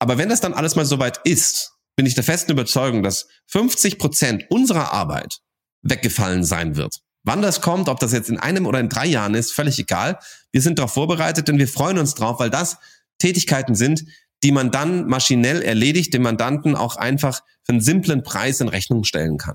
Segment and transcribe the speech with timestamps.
[0.00, 3.98] Aber wenn das dann alles mal soweit ist, bin ich der festen Überzeugung, dass 50
[3.98, 5.38] Prozent unserer Arbeit
[5.82, 6.96] weggefallen sein wird.
[7.22, 10.18] Wann das kommt, ob das jetzt in einem oder in drei Jahren ist, völlig egal.
[10.52, 12.78] Wir sind darauf vorbereitet, denn wir freuen uns drauf, weil das
[13.18, 14.04] Tätigkeiten sind,
[14.42, 19.04] die man dann maschinell erledigt, dem Mandanten auch einfach für einen simplen Preis in Rechnung
[19.04, 19.52] stellen kann.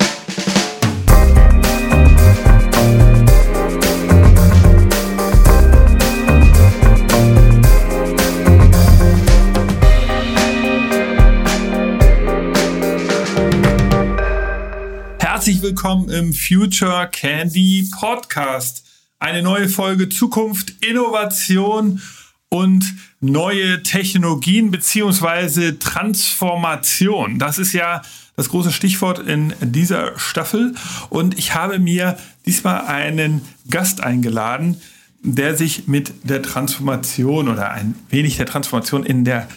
[15.65, 18.85] Willkommen im Future Candy Podcast.
[19.17, 22.03] Eine neue Folge Zukunft, Innovation
[22.49, 22.85] und
[23.19, 27.39] neue Technologien beziehungsweise Transformation.
[27.39, 28.03] Das ist ja
[28.35, 30.75] das große Stichwort in dieser Staffel.
[31.09, 34.79] Und ich habe mir diesmal einen Gast eingeladen,
[35.23, 39.47] der sich mit der Transformation oder ein wenig der Transformation in der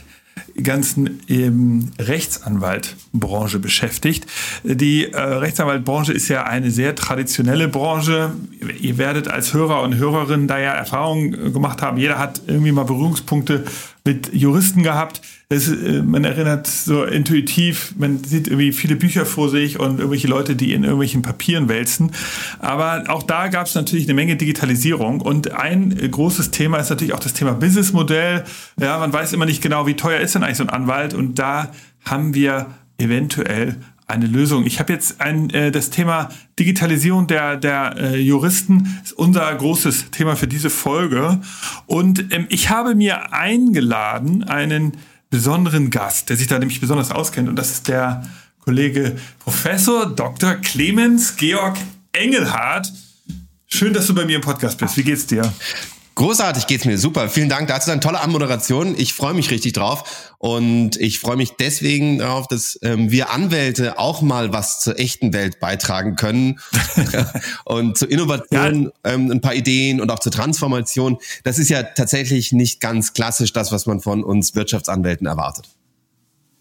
[0.62, 4.26] ganzen ähm, Rechtsanwaltbranche beschäftigt.
[4.64, 8.32] Die äh, Rechtsanwaltbranche ist ja eine sehr traditionelle Branche.
[8.80, 11.98] Ihr werdet als Hörer und Hörerinnen da ja Erfahrungen gemacht haben.
[11.98, 13.64] Jeder hat irgendwie mal Berührungspunkte
[14.04, 15.20] mit Juristen gehabt.
[15.50, 20.28] Es, äh, man erinnert so intuitiv, man sieht irgendwie viele Bücher vor sich und irgendwelche
[20.28, 22.10] Leute, die in irgendwelchen Papieren wälzen.
[22.58, 25.22] Aber auch da gab es natürlich eine Menge Digitalisierung.
[25.22, 28.44] Und ein großes Thema ist natürlich auch das Thema Businessmodell.
[28.78, 31.14] Ja, man weiß immer nicht genau, wie teuer ist denn eigentlich so ein Anwalt.
[31.14, 31.72] Und da
[32.04, 32.66] haben wir
[32.98, 34.66] eventuell eine Lösung.
[34.66, 40.10] Ich habe jetzt ein, äh, das Thema Digitalisierung der, der äh, Juristen ist unser großes
[40.10, 41.40] Thema für diese Folge.
[41.86, 44.92] Und ähm, ich habe mir eingeladen einen
[45.30, 47.48] besonderen Gast, der sich da nämlich besonders auskennt.
[47.48, 48.28] Und das ist der
[48.60, 50.54] Kollege Professor Dr.
[50.56, 51.76] Clemens Georg
[52.12, 52.92] Engelhardt.
[53.66, 54.96] Schön, dass du bei mir im Podcast bist.
[54.96, 55.52] Wie geht's dir?
[56.18, 57.28] Großartig geht's mir, super.
[57.28, 57.68] Vielen Dank.
[57.68, 58.96] Dazu eine tolle Anmoderation.
[58.98, 64.00] Ich freue mich richtig drauf und ich freue mich deswegen darauf, dass ähm, wir Anwälte
[64.00, 66.58] auch mal was zur echten Welt beitragen können
[67.64, 69.12] und zur Innovation ja.
[69.12, 71.18] ähm, ein paar Ideen und auch zur Transformation.
[71.44, 75.68] Das ist ja tatsächlich nicht ganz klassisch das, was man von uns Wirtschaftsanwälten erwartet.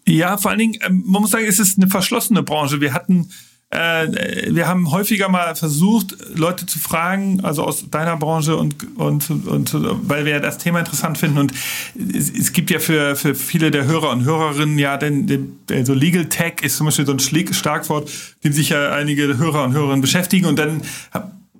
[0.06, 2.80] Ja, vor allen Dingen, ähm, man muss sagen, es ist eine verschlossene Branche.
[2.80, 3.30] Wir hatten
[3.70, 9.28] äh, wir haben häufiger mal versucht, Leute zu fragen, also aus deiner Branche und, und,
[9.30, 9.76] und
[10.08, 11.38] weil wir das Thema interessant finden.
[11.38, 11.52] Und
[11.94, 15.26] es, es gibt ja für, für viele der Hörer und Hörerinnen ja, denn,
[15.68, 18.10] denn so Legal Tech ist zum Beispiel so ein Schlagwort,
[18.42, 20.82] dem sich ja einige Hörer und Hörerinnen beschäftigen und dann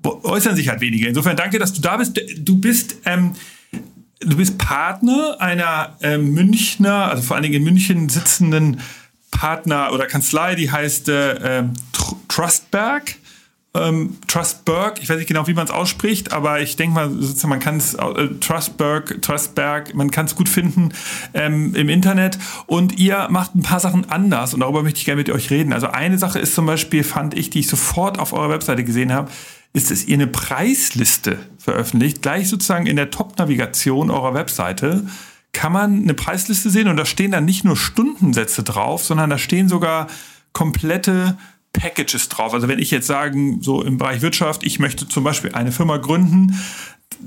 [0.02, 1.08] äußern sich halt weniger.
[1.08, 2.18] Insofern danke, dass du da bist.
[2.38, 3.34] Du bist ähm,
[4.20, 8.80] du bist Partner einer äh, Münchner, also vor allen Dingen in München sitzenden
[9.30, 11.74] Partner oder Kanzlei, die heißt äh, ähm,
[12.28, 13.16] Trustberg.
[13.74, 17.10] Ähm, Trustberg, ich weiß nicht genau, wie man es ausspricht, aber ich denke mal,
[17.46, 20.90] man kann es äh, Trustberg, Trustberg, man kann es gut finden
[21.34, 22.38] ähm, im Internet.
[22.66, 25.72] Und ihr macht ein paar Sachen anders und darüber möchte ich gerne mit euch reden.
[25.72, 29.12] Also eine Sache ist zum Beispiel, fand ich, die ich sofort auf eurer Webseite gesehen
[29.12, 29.30] habe,
[29.74, 35.06] ist, dass ihr eine Preisliste veröffentlicht, gleich sozusagen in der Top-Navigation eurer Webseite
[35.58, 39.38] kann man eine Preisliste sehen und da stehen dann nicht nur Stundensätze drauf, sondern da
[39.38, 40.06] stehen sogar
[40.52, 41.36] komplette
[41.72, 42.54] Packages drauf.
[42.54, 45.96] Also wenn ich jetzt sagen, so im Bereich Wirtschaft, ich möchte zum Beispiel eine Firma
[45.96, 46.56] gründen,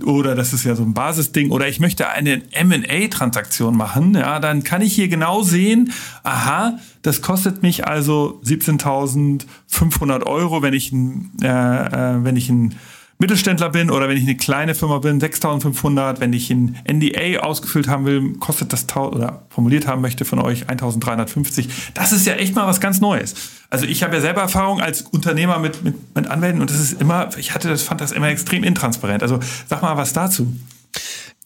[0.06, 4.64] oder das ist ja so ein Basisding, oder ich möchte eine M&A-Transaktion machen, ja, dann
[4.64, 5.92] kann ich hier genau sehen,
[6.24, 12.76] aha, das kostet mich also 17.500 Euro, wenn ich ein, äh, äh, wenn ich ein
[13.22, 16.20] Mittelständler bin oder wenn ich eine kleine Firma bin, 6500.
[16.20, 20.68] Wenn ich ein NDA ausgefüllt haben will, kostet das oder formuliert haben möchte von euch
[20.68, 21.70] 1350.
[21.94, 23.36] Das ist ja echt mal was ganz Neues.
[23.70, 27.00] Also ich habe ja selber Erfahrung als Unternehmer mit, mit, mit Anwälten und das ist
[27.00, 29.24] immer, ich hatte das, fand das immer extrem intransparent.
[29.24, 29.40] Also
[29.70, 30.54] sag mal was dazu.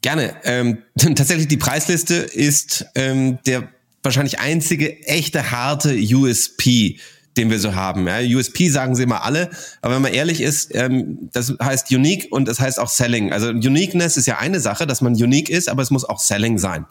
[0.01, 0.35] Gerne.
[0.43, 3.67] Ähm, tatsächlich die Preisliste ist ähm, der
[4.01, 6.99] wahrscheinlich einzige echte harte USP
[7.37, 8.07] den wir so haben.
[8.07, 9.49] Ja, USP sagen sie immer alle,
[9.81, 13.31] aber wenn man ehrlich ist, ähm, das heißt unique und das heißt auch selling.
[13.31, 16.57] Also Uniqueness ist ja eine Sache, dass man unique ist, aber es muss auch selling
[16.57, 16.85] sein.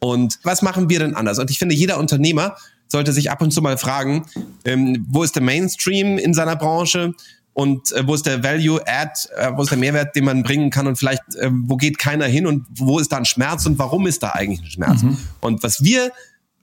[0.00, 1.38] Und was machen wir denn anders?
[1.38, 2.56] Und ich finde, jeder Unternehmer
[2.88, 4.26] sollte sich ab und zu mal fragen,
[4.64, 7.14] ähm, wo ist der Mainstream in seiner Branche?
[7.54, 10.70] und äh, wo ist der Value Add, äh, wo ist der Mehrwert, den man bringen
[10.70, 13.78] kann und vielleicht, äh, wo geht keiner hin und wo ist da ein Schmerz und
[13.78, 15.02] warum ist da eigentlich ein Schmerz?
[15.02, 15.16] Mhm.
[15.40, 16.10] Und was wir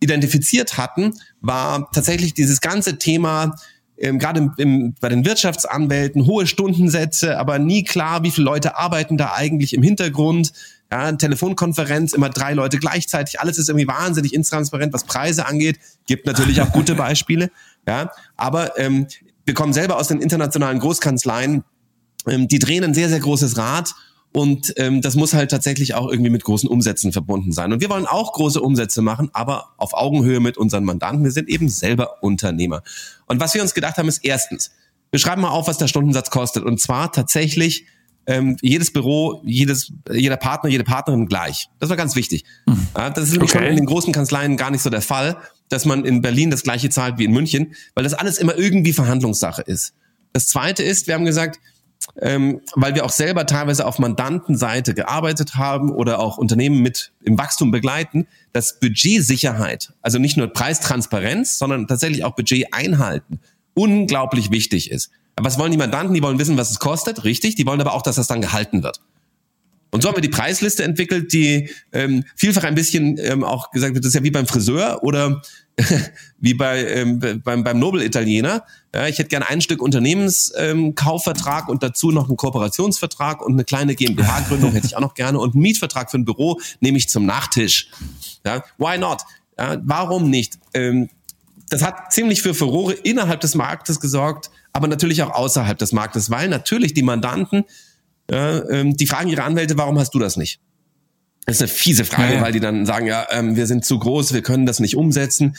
[0.01, 3.55] identifiziert hatten, war tatsächlich dieses ganze Thema,
[3.97, 9.15] ähm, gerade im, bei den Wirtschaftsanwälten, hohe Stundensätze, aber nie klar, wie viele Leute arbeiten
[9.15, 10.51] da eigentlich im Hintergrund.
[10.91, 15.79] Ja, Telefonkonferenz, immer drei Leute gleichzeitig, alles ist irgendwie wahnsinnig intransparent, was Preise angeht.
[16.05, 17.49] Gibt natürlich auch gute Beispiele.
[17.87, 19.07] Ja, aber ähm,
[19.43, 21.63] wir kommen selber aus den internationalen Großkanzleien,
[22.27, 23.95] ähm, die drehen ein sehr, sehr großes Rad
[24.33, 27.73] Und ähm, das muss halt tatsächlich auch irgendwie mit großen Umsätzen verbunden sein.
[27.73, 31.23] Und wir wollen auch große Umsätze machen, aber auf Augenhöhe mit unseren Mandanten.
[31.23, 32.81] Wir sind eben selber Unternehmer.
[33.25, 34.71] Und was wir uns gedacht haben, ist erstens,
[35.11, 36.63] wir schreiben mal auf, was der Stundensatz kostet.
[36.63, 37.85] Und zwar tatsächlich
[38.25, 41.67] ähm, jedes Büro, jedes, jeder Partner, jede Partnerin gleich.
[41.79, 42.45] Das war ganz wichtig.
[42.65, 42.87] Mhm.
[42.95, 43.69] Ja, das ist nämlich okay.
[43.69, 45.37] in den großen Kanzleien gar nicht so der Fall,
[45.67, 48.93] dass man in Berlin das gleiche zahlt wie in München, weil das alles immer irgendwie
[48.93, 49.93] Verhandlungssache ist.
[50.33, 51.59] Das zweite ist, wir haben gesagt,
[52.19, 57.37] ähm, weil wir auch selber teilweise auf Mandantenseite gearbeitet haben oder auch Unternehmen mit im
[57.37, 63.39] Wachstum begleiten, dass Budgetsicherheit, also nicht nur Preistransparenz, sondern tatsächlich auch Budget einhalten,
[63.73, 65.11] unglaublich wichtig ist.
[65.35, 66.13] Aber was wollen die Mandanten?
[66.13, 67.55] Die wollen wissen, was es kostet, richtig.
[67.55, 69.01] Die wollen aber auch, dass das dann gehalten wird.
[69.91, 73.93] Und so haben wir die Preisliste entwickelt, die ähm, vielfach ein bisschen ähm, auch gesagt
[73.93, 75.41] wird, das ist ja wie beim Friseur oder
[76.39, 78.63] wie bei ähm, beim, beim Nobel-Italiener.
[78.93, 83.63] Ja, ich hätte gerne ein Stück Unternehmenskaufvertrag ähm, und dazu noch einen Kooperationsvertrag und eine
[83.63, 87.09] kleine GmbH-Gründung hätte ich auch noch gerne und einen Mietvertrag für ein Büro nehme ich
[87.09, 87.89] zum Nachtisch.
[88.45, 89.21] Ja, why not?
[89.57, 90.59] Ja, warum nicht?
[90.73, 91.09] Ähm,
[91.69, 96.29] das hat ziemlich für Furore innerhalb des Marktes gesorgt, aber natürlich auch außerhalb des Marktes,
[96.29, 97.63] weil natürlich die Mandanten
[98.31, 100.59] ähm, die fragen ihre Anwälte, warum hast du das nicht?
[101.45, 103.97] Das ist eine fiese Frage, ja, weil die dann sagen, ja, ähm, wir sind zu
[103.97, 105.55] groß, wir können das nicht umsetzen.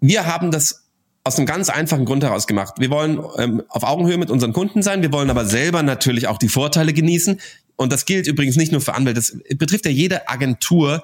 [0.00, 0.84] Wir haben das
[1.24, 2.74] aus einem ganz einfachen Grund heraus gemacht.
[2.78, 6.38] Wir wollen ähm, auf Augenhöhe mit unseren Kunden sein, wir wollen aber selber natürlich auch
[6.38, 7.38] die Vorteile genießen.
[7.76, 11.02] Und das gilt übrigens nicht nur für Anwälte, das betrifft ja jede Agentur,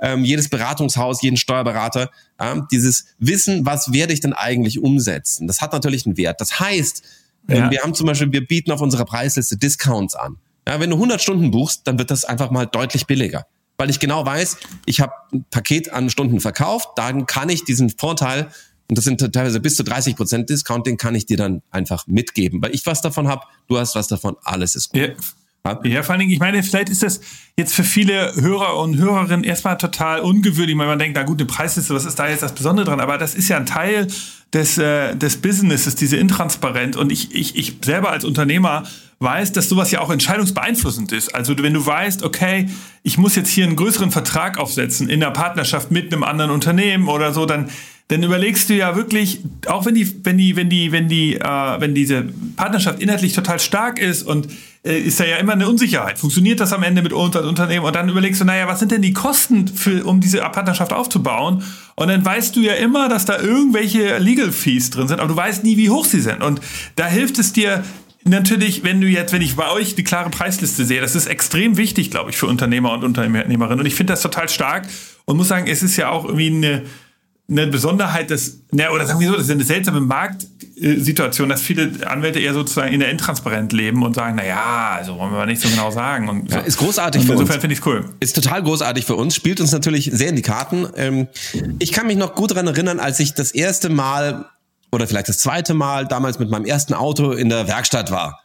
[0.00, 2.10] ähm, jedes Beratungshaus, jeden Steuerberater.
[2.38, 5.46] Äh, dieses Wissen, was werde ich denn eigentlich umsetzen?
[5.46, 6.40] Das hat natürlich einen Wert.
[6.40, 7.02] Das heißt,
[7.48, 7.70] ähm, ja.
[7.70, 10.36] Wir haben zum Beispiel, wir bieten auf unserer Preisliste Discounts an.
[10.66, 13.46] Ja, wenn du 100 Stunden buchst, dann wird das einfach mal deutlich billiger.
[13.78, 17.90] Weil ich genau weiß, ich habe ein Paket an Stunden verkauft, dann kann ich diesen
[17.90, 18.48] Vorteil,
[18.88, 22.06] und das sind teilweise bis zu 30 Prozent Discount, den kann ich dir dann einfach
[22.06, 22.62] mitgeben.
[22.62, 25.00] Weil ich was davon habe, du hast was davon, alles ist gut.
[25.00, 25.08] Ja.
[25.82, 27.20] Ja, vor allen Dingen, ich meine, vielleicht ist das
[27.56, 31.46] jetzt für viele Hörer und Hörerinnen erstmal total ungewöhnlich, weil man denkt, na gut, eine
[31.46, 33.00] Preisliste, was ist da jetzt das Besondere dran?
[33.00, 34.06] Aber das ist ja ein Teil
[34.56, 36.96] des, äh, des Businesses, diese Intransparenz.
[36.96, 38.84] Und ich, ich, ich selber als Unternehmer
[39.18, 41.34] weiß, dass sowas ja auch entscheidungsbeeinflussend ist.
[41.34, 42.68] Also wenn du weißt, okay,
[43.02, 47.08] ich muss jetzt hier einen größeren Vertrag aufsetzen in einer Partnerschaft mit einem anderen Unternehmen
[47.08, 47.70] oder so, dann
[48.08, 51.80] dann überlegst du ja wirklich, auch wenn die, wenn die, wenn die, wenn die, äh,
[51.80, 52.24] wenn diese
[52.54, 54.48] Partnerschaft inhaltlich total stark ist und
[54.84, 56.16] äh, ist da ja immer eine Unsicherheit.
[56.16, 57.84] Funktioniert das am Ende mit uns als Unternehmen?
[57.84, 61.64] Und dann überlegst du, naja, was sind denn die Kosten, für, um diese Partnerschaft aufzubauen?
[61.96, 65.36] Und dann weißt du ja immer, dass da irgendwelche Legal Fees drin sind, aber du
[65.36, 66.42] weißt nie, wie hoch sie sind.
[66.42, 66.60] Und
[66.94, 67.82] da hilft es dir,
[68.28, 71.76] Natürlich, wenn du jetzt, wenn ich bei euch die klare Preisliste sehe, das ist extrem
[71.76, 73.78] wichtig, glaube ich, für Unternehmer und Unternehmerinnen.
[73.78, 74.88] Und ich finde das total stark
[75.26, 76.82] und muss sagen, es ist ja auch irgendwie eine,
[77.48, 81.92] eine Besonderheit des, ne, oder sagen wir so, das ist eine seltsame Marktsituation, dass viele
[82.08, 85.46] Anwälte eher sozusagen in der Intransparent leben und sagen, na ja, also wollen wir mal
[85.46, 86.28] nicht so genau sagen.
[86.28, 86.56] Und so.
[86.56, 87.60] ja, ist großartig und für insofern uns.
[87.60, 88.04] finde ich cool.
[88.18, 90.88] Ist total großartig für uns, spielt uns natürlich sehr in die Karten.
[90.96, 91.28] Ähm,
[91.78, 94.46] ich kann mich noch gut daran erinnern, als ich das erste Mal
[94.90, 98.40] oder vielleicht das zweite Mal damals mit meinem ersten Auto in der Werkstatt war.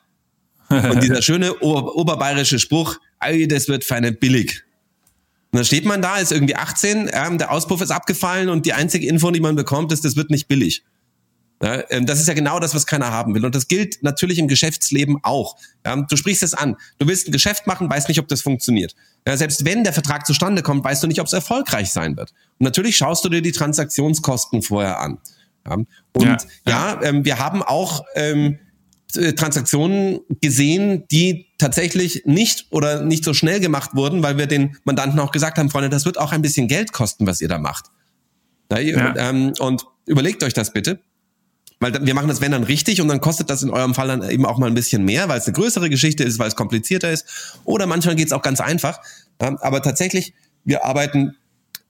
[0.69, 2.97] Und dieser schöne ober oberbayerische Spruch,
[3.47, 4.63] das wird feine billig.
[5.51, 8.73] Und dann steht man da, ist irgendwie 18, ähm, der Auspuff ist abgefallen und die
[8.73, 10.83] einzige Info, die man bekommt, ist, das wird nicht billig.
[11.61, 13.45] Ja, ähm, das ist ja genau das, was keiner haben will.
[13.45, 15.57] Und das gilt natürlich im Geschäftsleben auch.
[15.85, 16.75] Ja, du sprichst es an.
[16.97, 18.95] Du willst ein Geschäft machen, weißt nicht, ob das funktioniert.
[19.27, 22.31] Ja, selbst wenn der Vertrag zustande kommt, weißt du nicht, ob es erfolgreich sein wird.
[22.57, 25.19] Und natürlich schaust du dir die Transaktionskosten vorher an.
[26.13, 28.57] Und ja, ähm, wir haben auch ähm, äh,
[29.11, 35.19] Transaktionen gesehen, die tatsächlich nicht oder nicht so schnell gemacht wurden, weil wir den Mandanten
[35.19, 37.85] auch gesagt haben, Freunde, das wird auch ein bisschen Geld kosten, was ihr da macht.
[38.71, 39.15] Ja, ja.
[39.17, 40.99] Ähm, und überlegt euch das bitte.
[41.79, 44.29] Weil wir machen das, wenn dann richtig, und dann kostet das in eurem Fall dann
[44.29, 47.11] eben auch mal ein bisschen mehr, weil es eine größere Geschichte ist, weil es komplizierter
[47.11, 47.57] ist.
[47.65, 48.99] Oder manchmal geht es auch ganz einfach.
[49.39, 51.35] Aber tatsächlich, wir arbeiten,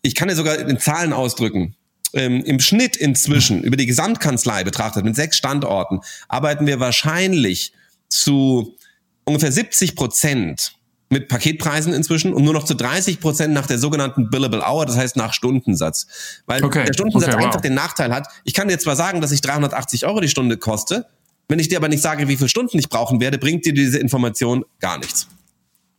[0.02, 1.76] ich kann ja sogar in Zahlen ausdrücken
[2.14, 7.74] ähm, im Schnitt inzwischen über die Gesamtkanzlei betrachtet mit sechs Standorten arbeiten wir wahrscheinlich
[8.10, 8.76] zu
[9.24, 10.76] ungefähr 70 Prozent
[11.10, 14.96] mit Paketpreisen inzwischen und nur noch zu 30 Prozent nach der sogenannten Billable Hour, das
[14.96, 16.08] heißt nach Stundensatz.
[16.46, 16.86] Weil okay.
[16.86, 17.46] der Stundensatz okay, wow.
[17.48, 20.58] einfach den Nachteil hat, ich kann dir zwar sagen, dass ich 380 Euro die Stunde
[20.58, 21.08] koste,
[21.50, 24.00] wenn ich dir aber nicht sage, wie viele Stunden ich brauchen werde, bringt dir diese
[24.00, 25.28] Information gar nichts.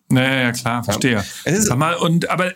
[0.09, 1.13] Naja, ja, klar, verstehe.
[1.13, 1.25] Ja.
[1.45, 2.53] Es ist, Sag mal, und aber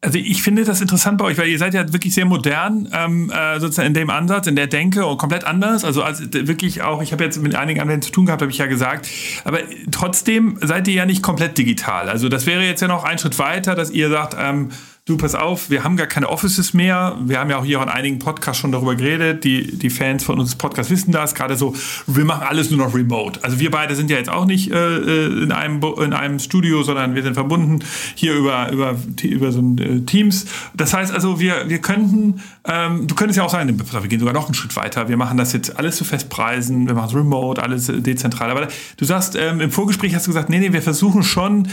[0.00, 3.30] also ich finde das interessant bei euch, weil ihr seid ja wirklich sehr modern, ähm,
[3.30, 5.84] äh, sozusagen in dem Ansatz, in der Denke und komplett anders.
[5.84, 8.58] Also als wirklich auch, ich habe jetzt mit einigen anderen zu tun gehabt, habe ich
[8.58, 9.08] ja gesagt.
[9.44, 9.58] Aber
[9.90, 12.08] trotzdem seid ihr ja nicht komplett digital.
[12.08, 14.68] Also das wäre jetzt ja noch ein Schritt weiter, dass ihr sagt, ähm,
[15.08, 17.16] du pass auf, wir haben gar keine Offices mehr.
[17.24, 19.42] Wir haben ja auch hier in einigen Podcasts schon darüber geredet.
[19.42, 21.34] Die, die Fans von uns Podcasts wissen das.
[21.34, 21.74] Gerade so,
[22.06, 23.42] wir machen alles nur noch remote.
[23.42, 26.82] Also wir beide sind ja jetzt auch nicht äh, äh in, einem, in einem Studio,
[26.82, 27.78] sondern wir sind verbunden
[28.14, 30.46] hier über, über, über so ein äh, Teams.
[30.74, 34.34] Das heißt also, wir, wir könnten, ähm, du könntest ja auch sagen, wir gehen sogar
[34.34, 35.08] noch einen Schritt weiter.
[35.08, 38.50] Wir machen das jetzt alles zu Festpreisen, wir machen es remote, alles dezentral.
[38.50, 41.68] Aber du sagst, ähm, im Vorgespräch hast du gesagt, nee, nee, wir versuchen schon,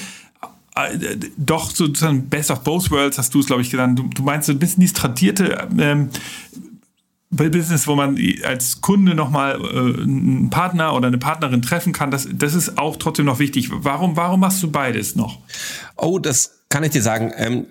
[0.75, 3.97] äh, doch sozusagen Best of Both Worlds hast du es, glaube ich, genannt.
[3.97, 6.09] Du, du, meinst so ein bisschen dieses tradierte ähm,
[7.29, 12.27] Business, wo man als Kunde nochmal äh, einen Partner oder eine Partnerin treffen kann, das,
[12.31, 13.69] das ist auch trotzdem noch wichtig.
[13.71, 15.39] Warum, warum machst du beides noch?
[15.97, 17.31] Oh, das kann ich dir sagen.
[17.35, 17.65] Ähm,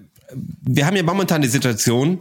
[0.63, 2.19] wir haben ja momentan die Situation,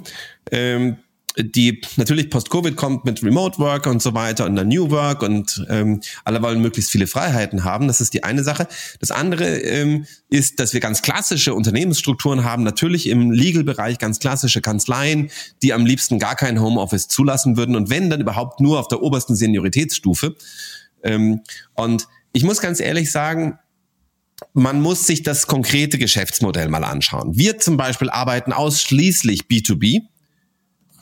[0.52, 0.98] ähm,
[1.38, 5.66] die natürlich post-Covid kommt mit Remote Work und so weiter und dann New Work und
[5.70, 7.88] ähm, alle wollen möglichst viele Freiheiten haben.
[7.88, 8.68] Das ist die eine Sache.
[9.00, 14.62] Das andere ähm, ist, dass wir ganz klassische Unternehmensstrukturen haben, natürlich im Legal-Bereich ganz klassische
[14.62, 15.30] Kanzleien,
[15.62, 19.02] die am liebsten gar kein Homeoffice zulassen würden und wenn, dann überhaupt nur auf der
[19.02, 20.36] obersten Senioritätsstufe.
[21.04, 21.42] Ähm,
[21.74, 23.60] und ich muss ganz ehrlich sagen,
[24.54, 27.32] man muss sich das konkrete Geschäftsmodell mal anschauen.
[27.36, 30.02] Wir zum Beispiel arbeiten ausschließlich B2B.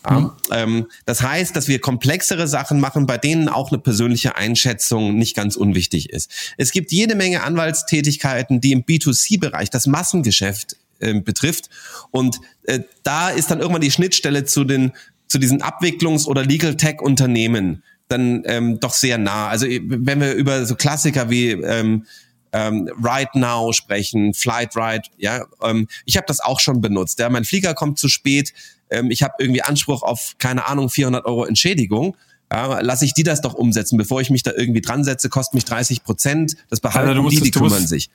[0.10, 0.31] Ja, mhm.
[0.51, 5.36] ähm, das heißt, dass wir komplexere Sachen machen, bei denen auch eine persönliche Einschätzung nicht
[5.36, 6.31] ganz unwichtig ist.
[6.58, 11.70] Es gibt jede Menge Anwaltstätigkeiten, die im B2C-Bereich das Massengeschäft äh, betrifft.
[12.10, 14.91] Und äh, da ist dann irgendwann die Schnittstelle zu den
[15.27, 19.48] zu diesen Abwicklungs- oder Legal Tech-Unternehmen dann ähm, doch sehr nah.
[19.48, 22.05] Also wenn wir über so Klassiker wie ähm,
[22.51, 27.20] ähm, Right Now sprechen, Flight Right, ja, ähm, ich habe das auch schon benutzt.
[27.20, 28.53] Ja, mein Flieger kommt zu spät,
[28.91, 32.15] ähm, ich habe irgendwie Anspruch auf, keine Ahnung, 400 Euro Entschädigung.
[32.51, 35.53] Ja, lass ich die das doch umsetzen, bevor ich mich da irgendwie dran setze, kostet
[35.53, 38.10] mich 30 Prozent, das behalten also die, die kümmern sich.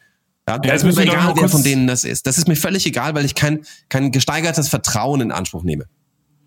[0.47, 2.27] Ja, ja, ist mir egal, wer von denen das ist.
[2.27, 5.87] Das ist mir völlig egal, weil ich kein, kein gesteigertes Vertrauen in Anspruch nehme.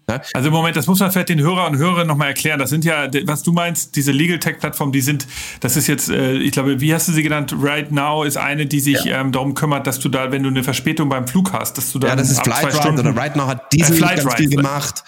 [0.10, 0.22] Ne?
[0.34, 2.60] Also im Moment, das muss man vielleicht den Hörer und Hörerinnen nochmal erklären.
[2.60, 5.28] Das sind ja, was du meinst, diese Legal Tech Plattformen, die sind,
[5.60, 7.54] das ist jetzt, äh, ich glaube, wie hast du sie genannt?
[7.62, 9.22] Right Now ist eine, die sich ja.
[9.22, 12.00] ähm, darum kümmert, dass du da, wenn du eine Verspätung beim Flug hast, dass du
[12.00, 12.08] da.
[12.08, 15.04] Ja, das ist Flight Ride oder Right Now hat diesen äh, ganz viel gemacht.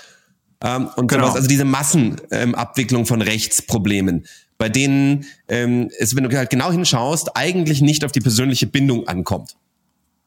[0.63, 1.23] Ähm, und genau.
[1.23, 1.35] sowas.
[1.37, 4.27] Also diese Massenabwicklung ähm, von Rechtsproblemen,
[4.59, 9.07] bei denen ähm, es, wenn du halt genau hinschaust, eigentlich nicht auf die persönliche Bindung
[9.07, 9.55] ankommt.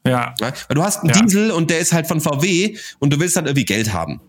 [0.05, 0.35] Ja.
[0.41, 0.53] ja?
[0.67, 1.23] Weil du hast einen ja.
[1.23, 4.21] Diesel und der ist halt von VW und du willst dann irgendwie Geld haben.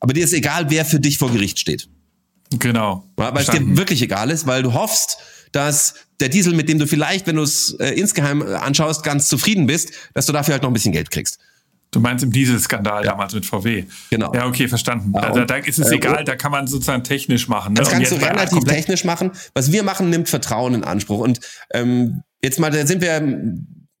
[0.00, 1.88] Aber dir ist egal, wer für dich vor Gericht steht.
[2.58, 3.08] Genau.
[3.16, 5.18] Weil es dir wirklich egal ist, weil du hoffst,
[5.52, 9.28] dass der Diesel, mit dem du vielleicht, wenn du es äh, insgeheim äh, anschaust, ganz
[9.28, 11.38] zufrieden bist, dass du dafür halt noch ein bisschen Geld kriegst.
[11.90, 13.12] Du meinst im Dieselskandal ja.
[13.12, 13.84] damals mit VW.
[14.10, 14.32] Genau.
[14.34, 15.12] Ja, okay, verstanden.
[15.14, 17.72] Ja, da, da, ist es äh, egal, da kann man sozusagen technisch machen.
[17.72, 17.80] Ne?
[17.80, 19.30] Das kannst du relativ technisch machen.
[19.54, 21.20] Was wir machen, nimmt Vertrauen in Anspruch.
[21.20, 21.40] Und
[21.72, 23.22] ähm, jetzt mal, da sind wir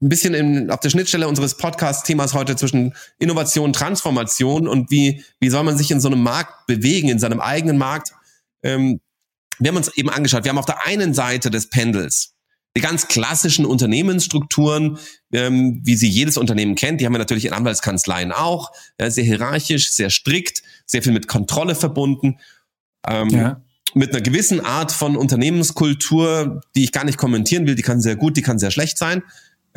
[0.02, 5.48] ein bisschen in, auf der Schnittstelle unseres Podcast-Themas heute zwischen Innovation, Transformation und wie, wie
[5.48, 8.12] soll man sich in so einem Markt bewegen, in seinem eigenen Markt.
[8.62, 9.00] Ähm,
[9.58, 12.36] wir haben uns eben angeschaut, wir haben auf der einen Seite des Pendels
[12.76, 14.98] die ganz klassischen Unternehmensstrukturen,
[15.32, 19.24] ähm, wie sie jedes Unternehmen kennt, die haben wir natürlich in Anwaltskanzleien auch, ja, sehr
[19.24, 22.38] hierarchisch, sehr strikt, sehr viel mit Kontrolle verbunden.
[23.08, 23.62] Ähm, ja.
[23.94, 28.16] mit einer gewissen Art von Unternehmenskultur, die ich gar nicht kommentieren will, die kann sehr
[28.16, 29.22] gut, die kann sehr schlecht sein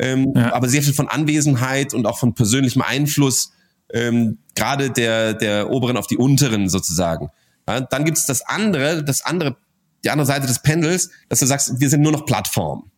[0.00, 0.52] ähm, ja.
[0.54, 3.52] aber sehr viel von Anwesenheit und auch von persönlichem Einfluss,
[3.92, 7.28] ähm, gerade der, der oberen auf die unteren sozusagen.
[7.68, 9.56] Ja, dann gibt's das andere, das andere,
[10.02, 12.90] die andere Seite des Pendels, dass du sagst, wir sind nur noch Plattform.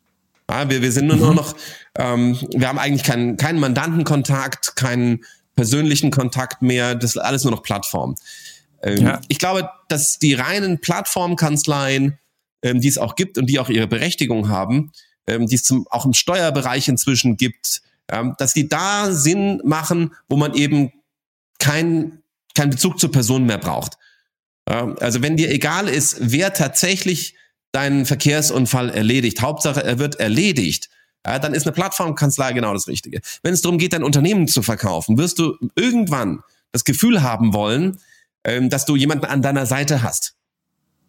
[0.48, 1.22] Ja, wir, wir sind nur, mhm.
[1.22, 1.56] nur noch,
[1.98, 5.24] ähm, wir haben eigentlich keinen, keinen Mandantenkontakt, keinen
[5.56, 8.14] persönlichen Kontakt mehr, das ist alles nur noch Plattform.
[8.82, 9.20] Ähm, ja.
[9.28, 12.18] Ich glaube, dass die reinen Plattformkanzleien,
[12.62, 14.92] ähm, die es auch gibt und die auch ihre Berechtigung haben,
[15.26, 20.14] ähm, die es zum, auch im Steuerbereich inzwischen gibt, ähm, dass die da Sinn machen,
[20.28, 20.92] wo man eben
[21.58, 22.22] keinen
[22.54, 23.96] kein Bezug zur Person mehr braucht.
[24.68, 27.34] Ähm, also wenn dir egal ist, wer tatsächlich
[27.72, 30.90] deinen Verkehrsunfall erledigt, Hauptsache er wird erledigt,
[31.26, 33.20] ja, dann ist eine Plattformkanzlei genau das Richtige.
[33.42, 37.98] Wenn es darum geht, dein Unternehmen zu verkaufen, wirst du irgendwann das Gefühl haben wollen,
[38.44, 40.34] ähm, dass du jemanden an deiner Seite hast.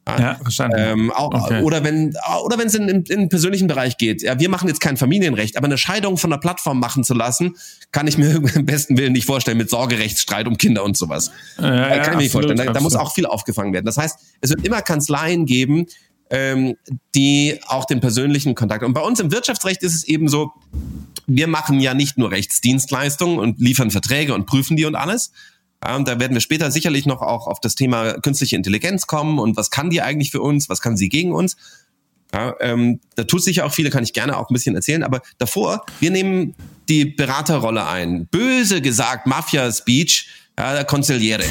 [0.08, 0.78] Ja, verstanden.
[0.80, 1.62] Ähm, auch, okay.
[1.62, 4.22] Oder wenn oder wenn es in, in, in den persönlichen Bereich geht.
[4.22, 7.56] Ja, wir machen jetzt kein Familienrecht, aber eine Scheidung von der Plattform machen zu lassen,
[7.92, 11.32] kann ich mir im besten Willen nicht vorstellen mit Sorgerechtsstreit um Kinder und sowas.
[11.58, 12.58] Ja, ja, kann ich mir nicht vorstellen.
[12.58, 13.86] Da, da, muss auch viel aufgefangen werden.
[13.86, 15.86] Das heißt, es wird immer Kanzleien geben,
[16.30, 16.76] ähm,
[17.16, 18.84] die auch den persönlichen Kontakt.
[18.84, 20.52] Und bei uns im Wirtschaftsrecht ist es eben so,
[21.28, 25.32] wir machen ja nicht nur Rechtsdienstleistungen und liefern Verträge und prüfen die und alles,
[25.84, 29.40] ja, und da werden wir später sicherlich noch auch auf das Thema künstliche Intelligenz kommen
[29.40, 31.58] und was kann die eigentlich für uns, was kann sie gegen uns.
[32.34, 35.04] Ja, ähm, da tut sich ja auch viele, kann ich gerne auch ein bisschen erzählen.
[35.04, 36.56] Aber davor, wir nehmen
[36.90, 38.26] die Beraterrolle ein.
[38.28, 41.44] Böse gesagt, Mafia-Speech, ja, der Consigliere.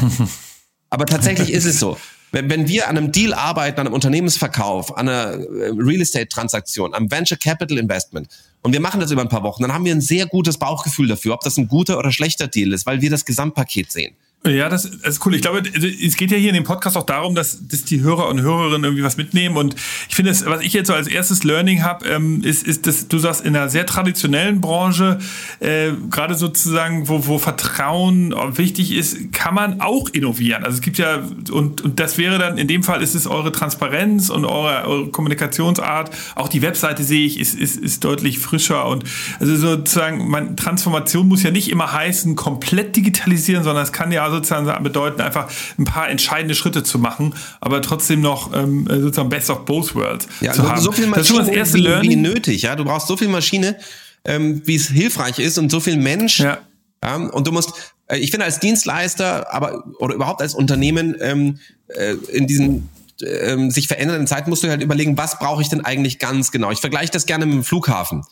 [0.90, 1.98] aber tatsächlich ist es so.
[2.32, 6.94] Wenn, wenn wir an einem Deal arbeiten, an einem Unternehmensverkauf, an einer äh, Real Estate-Transaktion,
[6.94, 8.28] am Venture Capital Investment,
[8.62, 11.08] und wir machen das über ein paar Wochen, dann haben wir ein sehr gutes Bauchgefühl
[11.08, 14.14] dafür, ob das ein guter oder schlechter Deal ist, weil wir das Gesamtpaket sehen.
[14.44, 15.36] Ja, das, das ist cool.
[15.36, 18.26] Ich glaube, es geht ja hier in dem Podcast auch darum, dass, dass die Hörer
[18.26, 19.56] und Hörerinnen irgendwie was mitnehmen.
[19.56, 19.76] Und
[20.08, 23.18] ich finde, was ich jetzt so als erstes Learning habe, ähm, ist, ist, dass du
[23.18, 25.20] sagst, in einer sehr traditionellen Branche,
[25.60, 30.64] äh, gerade sozusagen, wo, wo Vertrauen wichtig ist, kann man auch innovieren.
[30.64, 31.22] Also es gibt ja,
[31.52, 35.08] und, und das wäre dann, in dem Fall ist es eure Transparenz und eure, eure
[35.10, 36.10] Kommunikationsart.
[36.34, 38.88] Auch die Webseite sehe ich, ist, ist, ist deutlich frischer.
[38.88, 39.04] Und
[39.38, 44.31] also sozusagen, man, Transformation muss ja nicht immer heißen, komplett digitalisieren, sondern es kann ja
[44.32, 45.48] sozusagen bedeuten, einfach
[45.78, 50.26] ein paar entscheidende Schritte zu machen, aber trotzdem noch ähm, sozusagen best of both worlds
[50.40, 50.80] ja, zu haben.
[50.80, 52.10] So viel das ist schon das erste wie, Learning.
[52.10, 52.76] Wie nötig, ja.
[52.76, 53.76] Du brauchst so viel Maschine,
[54.24, 56.40] ähm, wie es hilfreich ist und so viel Mensch.
[56.40, 56.58] Ja.
[57.04, 61.58] ja und du musst, äh, ich finde als Dienstleister, aber oder überhaupt als Unternehmen ähm,
[61.88, 62.88] äh, in diesen
[63.22, 66.70] ähm, sich verändernden Zeiten musst du halt überlegen, was brauche ich denn eigentlich ganz genau.
[66.70, 68.24] Ich vergleiche das gerne mit dem Flughafen.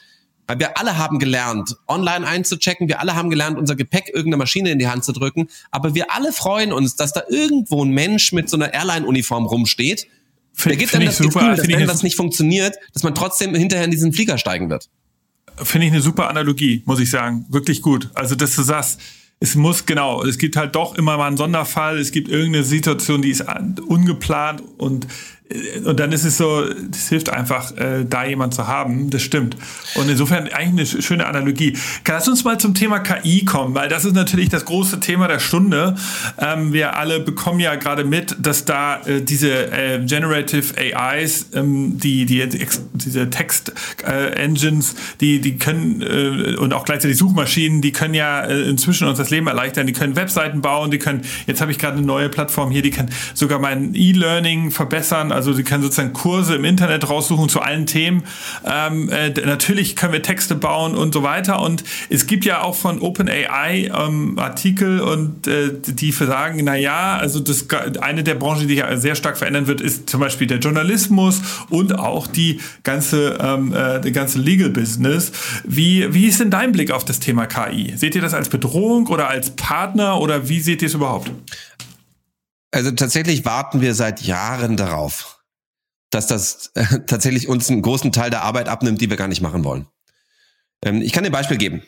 [0.50, 4.72] Weil wir alle haben gelernt, online einzuchecken, wir alle haben gelernt, unser Gepäck irgendeiner Maschine
[4.72, 8.32] in die Hand zu drücken, aber wir alle freuen uns, dass da irgendwo ein Mensch
[8.32, 10.08] mit so einer Airline-Uniform rumsteht.
[10.64, 13.84] Der gibt dann das super, Gefühl, dass wenn das nicht funktioniert, dass man trotzdem hinterher
[13.84, 14.88] in diesen Flieger steigen wird.
[15.56, 17.46] Finde ich eine super Analogie, muss ich sagen.
[17.48, 18.10] Wirklich gut.
[18.14, 19.00] Also, dass du sagst,
[19.38, 23.22] es muss genau, es gibt halt doch immer mal einen Sonderfall, es gibt irgendeine Situation,
[23.22, 23.44] die ist
[23.86, 25.06] ungeplant und
[25.84, 29.10] und dann ist es so, es hilft einfach, äh, da jemand zu haben.
[29.10, 29.56] Das stimmt.
[29.96, 31.76] Und insofern eigentlich eine schöne Analogie.
[32.06, 35.38] Lass uns mal zum Thema KI kommen, weil das ist natürlich das große Thema der
[35.38, 35.96] Stunde.
[36.38, 41.98] Ähm, wir alle bekommen ja gerade mit, dass da äh, diese äh, Generative AIs, ähm,
[41.98, 42.46] die, die,
[42.92, 49.08] diese Text-Engines, die, die können, äh, und auch gleichzeitig Suchmaschinen, die können ja äh, inzwischen
[49.08, 49.86] uns das Leben erleichtern.
[49.86, 52.90] Die können Webseiten bauen, die können, jetzt habe ich gerade eine neue Plattform hier, die
[52.90, 57.86] kann sogar mein E-Learning verbessern also Sie können sozusagen Kurse im Internet raussuchen zu allen
[57.86, 58.24] Themen.
[58.62, 61.62] Ähm, äh, natürlich können wir Texte bauen und so weiter.
[61.62, 67.16] Und es gibt ja auch von OpenAI ähm, Artikel und äh, die sagen, na ja,
[67.16, 67.66] also das
[68.02, 71.98] eine der Branchen, die sich sehr stark verändern wird, ist zum Beispiel der Journalismus und
[71.98, 75.32] auch die ganze, ähm, äh, die ganze Legal Business.
[75.64, 77.94] Wie, wie ist denn dein Blick auf das Thema KI?
[77.96, 81.30] Seht ihr das als Bedrohung oder als Partner oder wie seht ihr es überhaupt?
[82.70, 85.42] Also tatsächlich warten wir seit Jahren darauf,
[86.10, 89.40] dass das äh, tatsächlich uns einen großen Teil der Arbeit abnimmt, die wir gar nicht
[89.40, 89.86] machen wollen.
[90.84, 91.82] Ähm, ich kann dir ein Beispiel geben.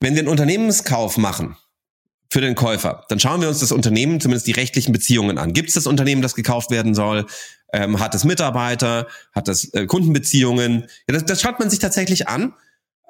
[0.00, 1.56] Wenn wir einen Unternehmenskauf machen
[2.32, 5.52] für den Käufer, dann schauen wir uns das Unternehmen, zumindest die rechtlichen Beziehungen an.
[5.52, 7.26] Gibt es das Unternehmen, das gekauft werden soll?
[7.72, 9.06] Ähm, hat es Mitarbeiter?
[9.32, 10.86] Hat es äh, Kundenbeziehungen?
[11.06, 12.54] Ja, das, das schaut man sich tatsächlich an.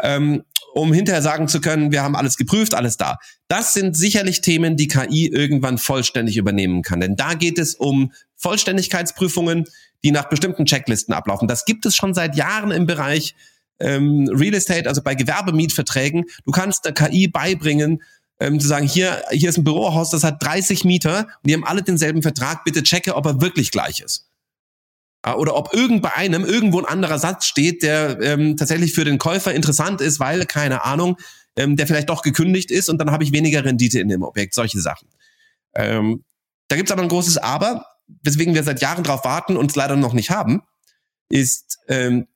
[0.02, 3.16] Ähm, um hinterher sagen zu können, wir haben alles geprüft, alles da.
[3.48, 7.00] Das sind sicherlich Themen, die KI irgendwann vollständig übernehmen kann.
[7.00, 9.64] Denn da geht es um Vollständigkeitsprüfungen,
[10.04, 11.48] die nach bestimmten Checklisten ablaufen.
[11.48, 13.34] Das gibt es schon seit Jahren im Bereich
[13.80, 16.24] ähm, Real Estate, also bei Gewerbemietverträgen.
[16.44, 18.02] Du kannst der KI beibringen,
[18.38, 21.64] ähm, zu sagen, hier, hier ist ein Bürohaus, das hat 30 Mieter und die haben
[21.64, 24.29] alle denselben Vertrag, bitte checke, ob er wirklich gleich ist.
[25.22, 29.04] Ah, oder ob irgend bei einem irgendwo ein anderer Satz steht, der ähm, tatsächlich für
[29.04, 31.18] den Käufer interessant ist, weil, keine Ahnung,
[31.56, 34.54] ähm, der vielleicht doch gekündigt ist und dann habe ich weniger Rendite in dem Objekt,
[34.54, 35.08] solche Sachen.
[35.74, 36.24] Ähm,
[36.68, 37.84] da gibt's aber ein großes Aber,
[38.22, 40.62] weswegen wir seit Jahren drauf warten und es leider noch nicht haben,
[41.28, 42.26] ist, ähm,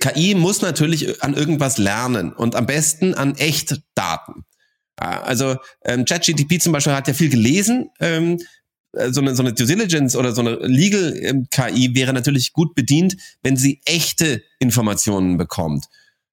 [0.00, 4.44] KI muss natürlich an irgendwas lernen und am besten an Echtdaten.
[4.96, 8.44] Ah, also ähm, ChatGTP zum Beispiel hat ja viel gelesen, ähm, äh,
[9.10, 13.16] so eine, so eine Due Diligence oder so eine Legal KI wäre natürlich gut bedient,
[13.42, 15.86] wenn sie echte Informationen bekommt.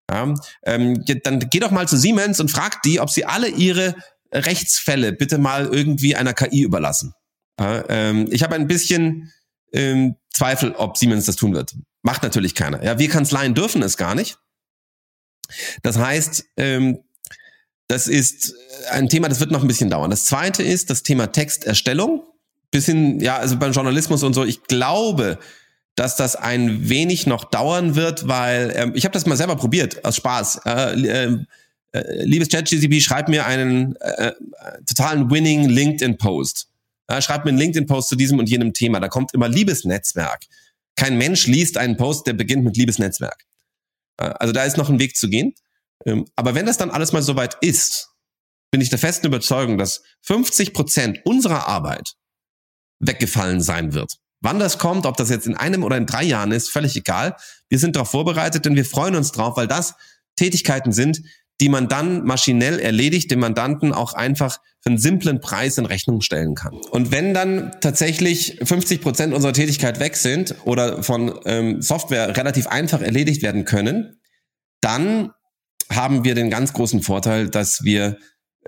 [0.10, 3.96] Ja, ähm, dann geh doch mal zu Siemens und frag die, ob sie alle ihre
[4.34, 7.14] Rechtsfälle bitte mal irgendwie einer KI überlassen.
[7.60, 9.32] Ja, ähm, ich habe ein bisschen
[9.72, 11.76] ähm, Zweifel, ob Siemens das tun wird.
[12.02, 12.84] Macht natürlich keiner.
[12.84, 14.38] Ja, wir Kanzleien dürfen es gar nicht.
[15.84, 17.00] Das heißt, ähm,
[17.88, 18.56] das ist
[18.90, 20.10] ein Thema, das wird noch ein bisschen dauern.
[20.10, 22.24] Das zweite ist das Thema Texterstellung
[22.72, 25.38] bisschen, ja, also beim Journalismus und so, ich glaube,
[25.96, 30.04] dass das ein wenig noch dauern wird, weil ähm, ich habe das mal selber probiert,
[30.06, 30.62] aus Spaß.
[30.66, 31.38] Äh, äh,
[31.94, 34.34] äh, liebes ChatGTP, schreib mir einen äh, äh,
[34.86, 36.70] totalen winning LinkedIn-Post.
[37.10, 39.00] Ja, schreib mir einen LinkedIn-Post zu diesem und jenem Thema.
[39.02, 40.46] Da kommt immer liebes Netzwerk.
[40.96, 43.46] Kein Mensch liest einen Post, der beginnt mit liebes Netzwerk.
[44.18, 45.54] Äh, also da ist noch ein Weg zu gehen.
[46.06, 48.10] Ähm, aber wenn das dann alles mal soweit ist,
[48.72, 52.16] bin ich der festen Überzeugung, dass 50 Prozent unserer Arbeit
[53.02, 54.18] weggefallen sein wird.
[54.42, 57.36] Wann das kommt, ob das jetzt in einem oder in drei Jahren ist, völlig egal.
[57.70, 59.96] Wir sind darauf vorbereitet, denn wir freuen uns drauf, weil das
[60.36, 61.22] Tätigkeiten sind,
[61.60, 66.22] die man dann maschinell erledigt, dem Mandanten auch einfach für einen simplen Preis in Rechnung
[66.22, 66.74] stellen kann.
[66.90, 72.66] Und wenn dann tatsächlich 50 Prozent unserer Tätigkeit weg sind oder von ähm, Software relativ
[72.66, 74.20] einfach erledigt werden können,
[74.82, 75.30] dann
[75.92, 78.18] haben wir den ganz großen Vorteil, dass wir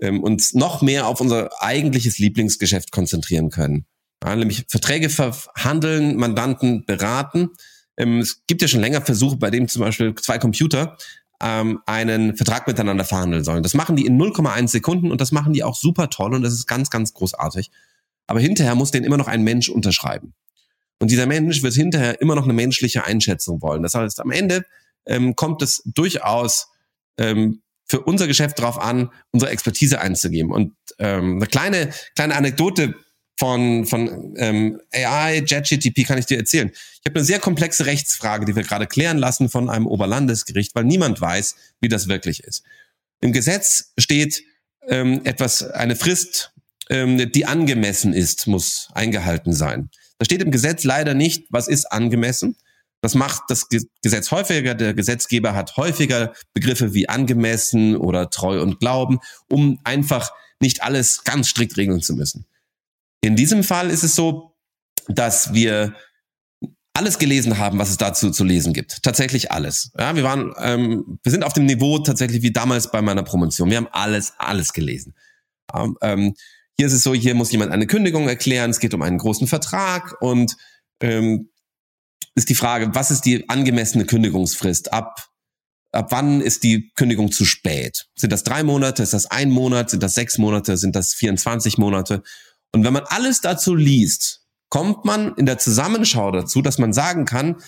[0.02, 3.88] ähm, uns noch mehr auf unser eigentliches Lieblingsgeschäft konzentrieren können.
[4.24, 7.50] Ja, nämlich Verträge verhandeln, Mandanten beraten.
[7.98, 10.98] Ähm, es gibt ja schon länger Versuche, bei dem zum Beispiel zwei Computer
[11.42, 13.64] ähm, einen Vertrag miteinander verhandeln sollen.
[13.64, 16.54] Das machen die in 0,1 Sekunden und das machen die auch super toll und das
[16.54, 17.70] ist ganz, ganz großartig.
[18.28, 20.34] Aber hinterher muss den immer noch ein Mensch unterschreiben.
[21.00, 23.84] Und dieser Mensch wird hinterher immer noch eine menschliche Einschätzung wollen.
[23.84, 24.64] Das heißt, am Ende
[25.06, 26.70] ähm, kommt es durchaus
[27.18, 30.54] ähm, für unser Geschäft darauf an, unsere Expertise einzugeben.
[30.54, 32.96] Und ähm, eine kleine, kleine Anekdote
[33.38, 36.70] von, von ähm, AI, JetGTP kann ich dir erzählen.
[36.74, 40.84] Ich habe eine sehr komplexe Rechtsfrage, die wir gerade klären lassen von einem Oberlandesgericht, weil
[40.84, 42.64] niemand weiß, wie das wirklich ist.
[43.22, 44.44] Im Gesetz steht
[44.88, 46.52] ähm, etwas, eine Frist,
[46.90, 49.90] ähm, die angemessen ist, muss eingehalten sein.
[50.20, 52.56] Da steht im Gesetz leider nicht, was ist angemessen.
[53.02, 53.68] Das macht das
[54.02, 54.76] Gesetz häufiger.
[54.76, 59.20] Der Gesetzgeber hat häufiger Begriffe wie angemessen oder treu und glauben,
[59.50, 62.46] um einfach nicht alles ganz strikt regeln zu müssen.
[63.24, 64.54] In diesem Fall ist es so,
[65.08, 65.96] dass wir
[66.94, 69.02] alles gelesen haben, was es dazu zu lesen gibt.
[69.02, 69.92] Tatsächlich alles.
[69.98, 73.70] Ja, wir waren, ähm, wir sind auf dem Niveau tatsächlich wie damals bei meiner Promotion.
[73.70, 75.16] Wir haben alles, alles gelesen.
[76.02, 76.36] Ähm,
[76.78, 78.72] hier ist es so, hier muss jemand eine Kündigung erklären.
[78.72, 80.58] Es geht um einen großen Vertrag und
[81.02, 81.50] ähm,
[82.36, 84.92] ist die Frage, was ist die angemessene Kündigungsfrist?
[84.92, 85.30] Ab
[85.94, 88.08] ab wann ist die Kündigung zu spät?
[88.16, 89.04] Sind das drei Monate?
[89.04, 89.92] Ist das ein Monat?
[89.92, 90.76] Sind das sechs Monate?
[90.76, 92.24] Sind das 24 Monate?
[92.74, 97.26] Und wenn man alles dazu liest, kommt man in der Zusammenschau dazu, dass man sagen
[97.26, 97.62] kann,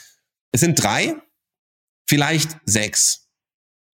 [0.52, 1.16] es sind drei,
[2.10, 3.30] vielleicht sechs.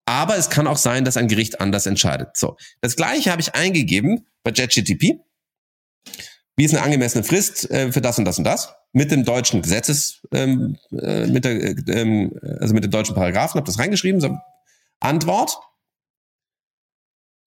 [0.05, 2.37] Aber es kann auch sein, dass ein Gericht anders entscheidet.
[2.37, 5.19] So, das gleiche habe ich eingegeben bei JetGTP.
[6.55, 8.73] Wie ist eine angemessene Frist äh, für das und das und das?
[8.93, 13.65] Mit dem deutschen Gesetzes, ähm, äh, mit der, äh, also mit den deutschen Paragraphen, habe
[13.65, 14.19] das reingeschrieben.
[14.19, 14.37] So,
[14.99, 15.57] Antwort: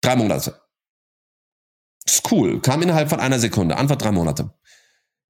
[0.01, 0.61] drei Monate.
[2.09, 2.61] Ist cool.
[2.61, 3.77] Kam innerhalb von einer Sekunde.
[3.77, 4.51] Antwort drei Monate.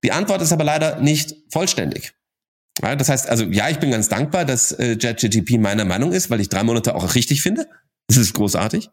[0.05, 2.15] Die Antwort ist aber leider nicht vollständig.
[2.81, 6.31] Ja, das heißt, also ja, ich bin ganz dankbar, dass äh, JetGTP meiner Meinung ist,
[6.31, 7.69] weil ich drei Monate auch richtig finde.
[8.07, 8.91] Das ist großartig.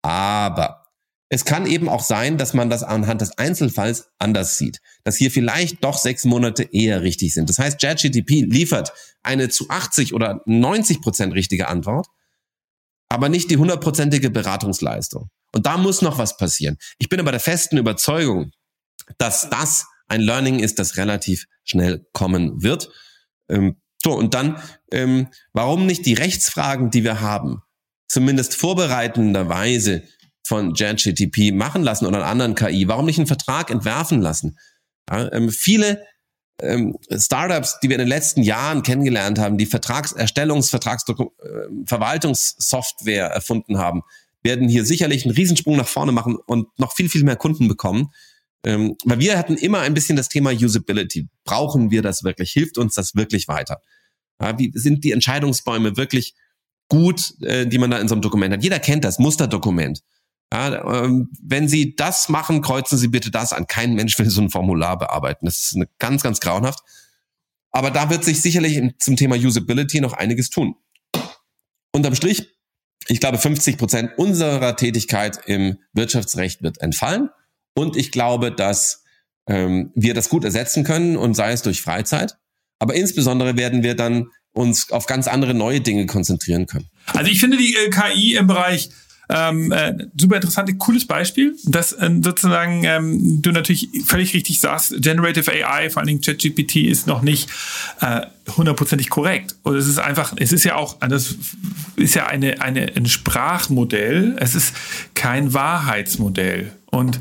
[0.00, 0.86] Aber
[1.28, 4.80] es kann eben auch sein, dass man das anhand des Einzelfalls anders sieht.
[5.04, 7.50] Dass hier vielleicht doch sechs Monate eher richtig sind.
[7.50, 12.06] Das heißt, JetGTP liefert eine zu 80 oder 90 Prozent richtige Antwort,
[13.10, 15.28] aber nicht die hundertprozentige Beratungsleistung.
[15.54, 16.76] Und da muss noch was passieren.
[16.98, 18.52] Ich bin aber der festen Überzeugung,
[19.18, 22.90] dass das ein Learning ist, das relativ schnell kommen wird.
[23.48, 24.60] Ähm, so, und dann,
[24.92, 27.62] ähm, warum nicht die Rechtsfragen, die wir haben,
[28.08, 30.02] zumindest vorbereitenderweise
[30.44, 32.88] von JetGTP machen lassen oder einen anderen KI?
[32.88, 34.58] Warum nicht einen Vertrag entwerfen lassen?
[35.10, 36.04] Ja, ähm, viele
[36.60, 44.02] Startups, die wir in den letzten Jahren kennengelernt haben, die Vertragserstellungs-, Vertragsverwaltungssoftware äh, erfunden haben,
[44.42, 48.08] werden hier sicherlich einen Riesensprung nach vorne machen und noch viel, viel mehr Kunden bekommen.
[48.64, 51.28] Ähm, weil wir hatten immer ein bisschen das Thema Usability.
[51.44, 52.50] Brauchen wir das wirklich?
[52.52, 53.80] Hilft uns das wirklich weiter?
[54.40, 56.34] Ja, wie sind die Entscheidungsbäume wirklich
[56.88, 58.62] gut, äh, die man da in so einem Dokument hat?
[58.62, 60.02] Jeder kennt das Musterdokument.
[60.52, 63.66] Ja, ähm, wenn Sie das machen, kreuzen Sie bitte das an.
[63.66, 65.44] Kein Mensch will so ein Formular bearbeiten.
[65.44, 66.80] Das ist eine ganz, ganz grauenhaft.
[67.70, 70.74] Aber da wird sich sicherlich zum Thema Usability noch einiges tun.
[71.92, 72.48] Unterm Strich
[73.08, 77.30] ich glaube, 50 Prozent unserer Tätigkeit im Wirtschaftsrecht wird entfallen.
[77.74, 79.04] Und ich glaube, dass
[79.48, 82.36] ähm, wir das gut ersetzen können und sei es durch Freizeit.
[82.78, 86.88] Aber insbesondere werden wir dann uns auf ganz andere neue Dinge konzentrieren können.
[87.06, 88.90] Also ich finde die äh, KI im Bereich
[89.28, 94.94] ähm, äh, super interessant, cooles Beispiel, dass äh, sozusagen ähm, du natürlich völlig richtig sagst,
[95.02, 97.50] Generative AI, vor allen Dingen ChatGPT, ist noch nicht
[98.00, 98.22] äh,
[98.56, 99.56] hundertprozentig korrekt.
[99.64, 101.36] Und es ist einfach, es ist ja auch, das
[101.96, 104.74] ist ja eine, eine, ein Sprachmodell, es ist
[105.14, 106.72] kein Wahrheitsmodell.
[106.90, 107.20] Und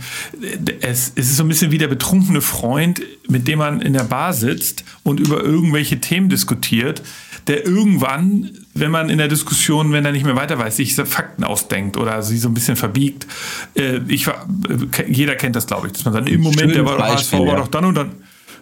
[0.80, 4.06] es, es ist so ein bisschen wie der betrunkene Freund, mit dem man in der
[4.06, 7.02] Bar sitzt und über irgendwelche Themen diskutiert
[7.48, 11.44] der irgendwann, wenn man in der Diskussion, wenn er nicht mehr weiter weiß, sich Fakten
[11.44, 13.26] ausdenkt oder sie so ein bisschen verbiegt.
[13.76, 14.34] Äh, ich, äh,
[15.08, 17.68] jeder kennt das, glaube ich, dass man dann im Moment, der war, HSV war doch
[17.68, 18.12] dann und dann.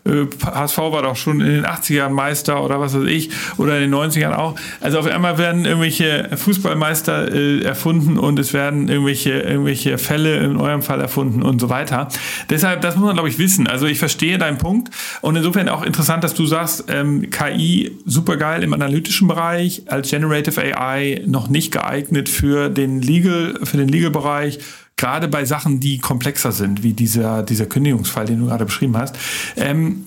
[0.06, 3.96] HSV war doch schon in den 80ern Meister oder was weiß ich, oder in den
[3.96, 4.56] 90ern auch.
[4.80, 10.58] Also auf einmal werden irgendwelche Fußballmeister äh, erfunden und es werden irgendwelche, irgendwelche Fälle in
[10.58, 12.08] eurem Fall erfunden und so weiter.
[12.50, 13.68] Deshalb, das muss man, glaube ich, wissen.
[13.68, 18.38] Also ich verstehe deinen Punkt und insofern auch interessant, dass du sagst, ähm, KI super
[18.38, 23.88] geil im analytischen Bereich, als Generative AI noch nicht geeignet für den Legal, für den
[23.88, 24.60] Legal-Bereich
[24.98, 29.18] gerade bei Sachen, die komplexer sind, wie dieser, dieser Kündigungsfall, den du gerade beschrieben hast.
[29.56, 30.06] Ähm,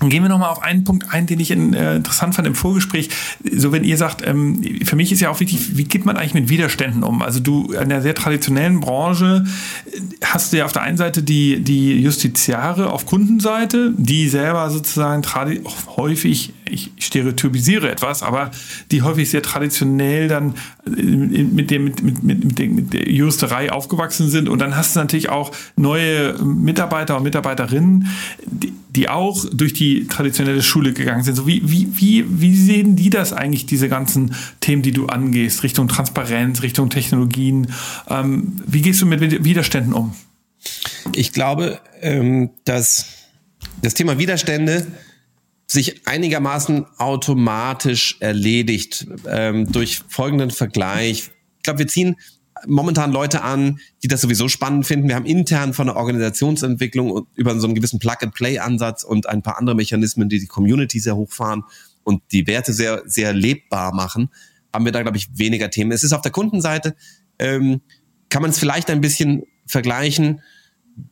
[0.00, 3.10] Gehen wir nochmal auf einen Punkt ein, den ich in, äh, interessant fand im Vorgespräch.
[3.50, 6.34] So, wenn ihr sagt, ähm, für mich ist ja auch wichtig, wie geht man eigentlich
[6.34, 7.22] mit Widerständen um?
[7.22, 9.44] Also du in der sehr traditionellen Branche
[9.86, 14.68] äh, hast du ja auf der einen Seite die, die Justiziare auf Kundenseite, die selber
[14.68, 15.22] sozusagen
[15.96, 18.50] häufig, ich stereotypisiere etwas, aber
[18.90, 20.54] die häufig sehr traditionell dann
[20.86, 24.48] äh, mit, dem, mit, mit, mit, mit der Juristerei aufgewachsen sind.
[24.48, 28.08] Und dann hast du natürlich auch neue Mitarbeiter und Mitarbeiterinnen,
[28.46, 31.34] die, die auch durch die traditionelle Schule gegangen sind.
[31.34, 35.62] So wie, wie, wie, wie sehen die das eigentlich, diese ganzen Themen, die du angehst,
[35.62, 37.68] Richtung Transparenz, Richtung Technologien?
[38.08, 40.14] Ähm, wie gehst du mit Widerständen um?
[41.14, 43.06] Ich glaube, ähm, dass
[43.82, 44.86] das Thema Widerstände
[45.66, 51.30] sich einigermaßen automatisch erledigt ähm, durch folgenden Vergleich.
[51.56, 52.16] Ich glaube, wir ziehen
[52.66, 55.08] momentan Leute an, die das sowieso spannend finden.
[55.08, 59.76] Wir haben intern von der Organisationsentwicklung über so einen gewissen Plug-and-Play-Ansatz und ein paar andere
[59.76, 61.64] Mechanismen, die die Community sehr hochfahren
[62.04, 64.30] und die Werte sehr, sehr lebbar machen,
[64.72, 65.92] haben wir da, glaube ich, weniger Themen.
[65.92, 66.94] Es ist auf der Kundenseite,
[67.38, 67.80] ähm,
[68.28, 70.40] kann man es vielleicht ein bisschen vergleichen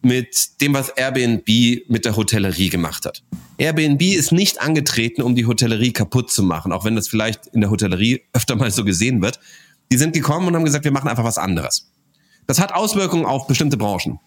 [0.03, 1.47] mit dem, was Airbnb
[1.89, 3.23] mit der Hotellerie gemacht hat.
[3.59, 7.61] Airbnb ist nicht angetreten, um die Hotellerie kaputt zu machen, auch wenn das vielleicht in
[7.61, 9.41] der Hotellerie öfter mal so gesehen wird,
[9.91, 11.91] die sind gekommen und haben gesagt, wir machen einfach was anderes.
[12.47, 14.19] Das hat Auswirkungen auf bestimmte Branchen.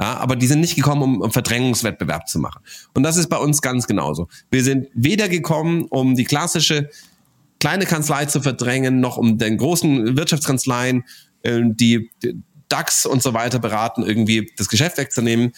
[0.00, 2.62] Ja, aber die sind nicht gekommen, um, um Verdrängungswettbewerb zu machen.
[2.94, 4.28] Und das ist bei uns ganz genauso.
[4.50, 6.90] Wir sind weder gekommen, um die klassische
[7.60, 11.04] kleine Kanzlei zu verdrängen, noch um den großen Wirtschaftskanzleien,
[11.42, 12.10] äh, die
[12.68, 15.52] DAX und so weiter beraten, irgendwie das Geschäft wegzunehmen.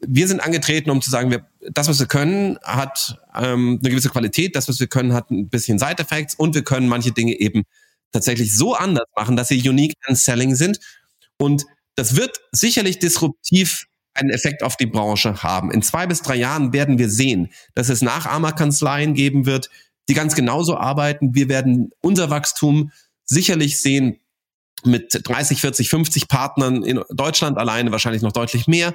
[0.00, 4.10] Wir sind angetreten, um zu sagen, wir, das, was wir können, hat ähm, eine gewisse
[4.10, 7.64] Qualität, das, was wir können, hat ein bisschen Side-Effects und wir können manche Dinge eben
[8.12, 10.78] tatsächlich so anders machen, dass sie unique and selling sind.
[11.38, 11.64] Und
[11.96, 15.70] das wird sicherlich disruptiv einen Effekt auf die Branche haben.
[15.70, 19.70] In zwei bis drei Jahren werden wir sehen, dass es Nachahmerkanzleien geben wird,
[20.08, 21.34] die ganz genauso arbeiten.
[21.34, 22.92] Wir werden unser Wachstum
[23.24, 24.20] sicherlich sehen
[24.84, 28.94] mit 30, 40, 50 Partnern in Deutschland alleine, wahrscheinlich noch deutlich mehr.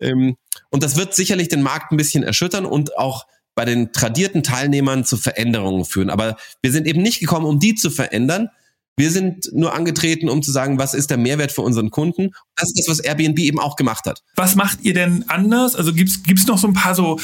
[0.00, 0.36] Ähm,
[0.70, 5.04] und das wird sicherlich den Markt ein bisschen erschüttern und auch bei den tradierten Teilnehmern
[5.04, 6.10] zu Veränderungen führen.
[6.10, 8.50] Aber wir sind eben nicht gekommen, um die zu verändern.
[8.98, 12.30] Wir sind nur angetreten, um zu sagen, was ist der Mehrwert für unseren Kunden.
[12.54, 14.22] Das ist das, was Airbnb eben auch gemacht hat.
[14.36, 15.74] Was macht ihr denn anders?
[15.74, 17.18] Also gibt's gibt's noch so ein paar so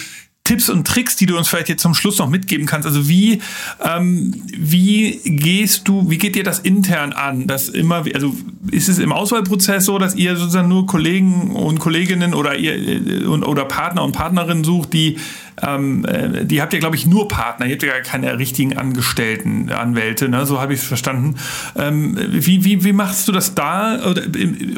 [0.45, 2.87] Tipps und Tricks, die du uns vielleicht jetzt zum Schluss noch mitgeben kannst?
[2.87, 3.41] Also wie,
[3.81, 7.47] ähm, wie gehst du, wie geht dir das intern an?
[7.47, 8.35] Das immer, also
[8.71, 13.25] ist es im Auswahlprozess so, dass ihr sozusagen nur Kollegen und Kolleginnen oder ihr äh,
[13.25, 15.17] oder Partner und Partnerinnen sucht, die
[15.63, 17.67] ähm, äh, die habt ihr, glaube ich, nur Partner.
[17.67, 20.47] Ihr habt ja keine richtigen Angestellten, Anwälte, ne?
[20.47, 21.37] so habe ich es verstanden.
[21.77, 24.01] Ähm, wie, wie, wie machst du das da?
[24.11, 24.23] Oder,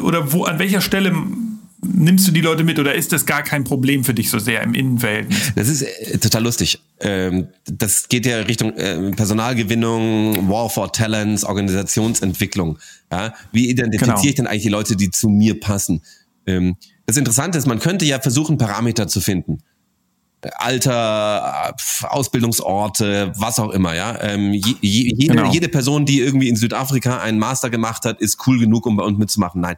[0.03, 1.13] oder wo, an welcher Stelle
[1.85, 4.63] nimmst du die Leute mit oder ist das gar kein Problem für dich so sehr
[4.63, 5.53] im Innenverhältnis?
[5.55, 6.81] Das ist äh, total lustig.
[7.01, 12.79] Ähm, das geht ja Richtung äh, Personalgewinnung, War for Talents, Organisationsentwicklung.
[13.11, 13.35] Ja?
[13.53, 14.29] Wie identifiziere genau.
[14.29, 16.03] ich denn eigentlich die Leute, die zu mir passen?
[16.47, 19.59] Ähm, das Interessante ist, man könnte ja versuchen, Parameter zu finden.
[20.57, 24.21] Alter, Ausbildungsorte, was auch immer, ja.
[24.21, 25.53] Ähm, je, jede, genau.
[25.53, 29.05] jede Person, die irgendwie in Südafrika einen Master gemacht hat, ist cool genug, um bei
[29.05, 29.61] uns mitzumachen.
[29.61, 29.77] Nein.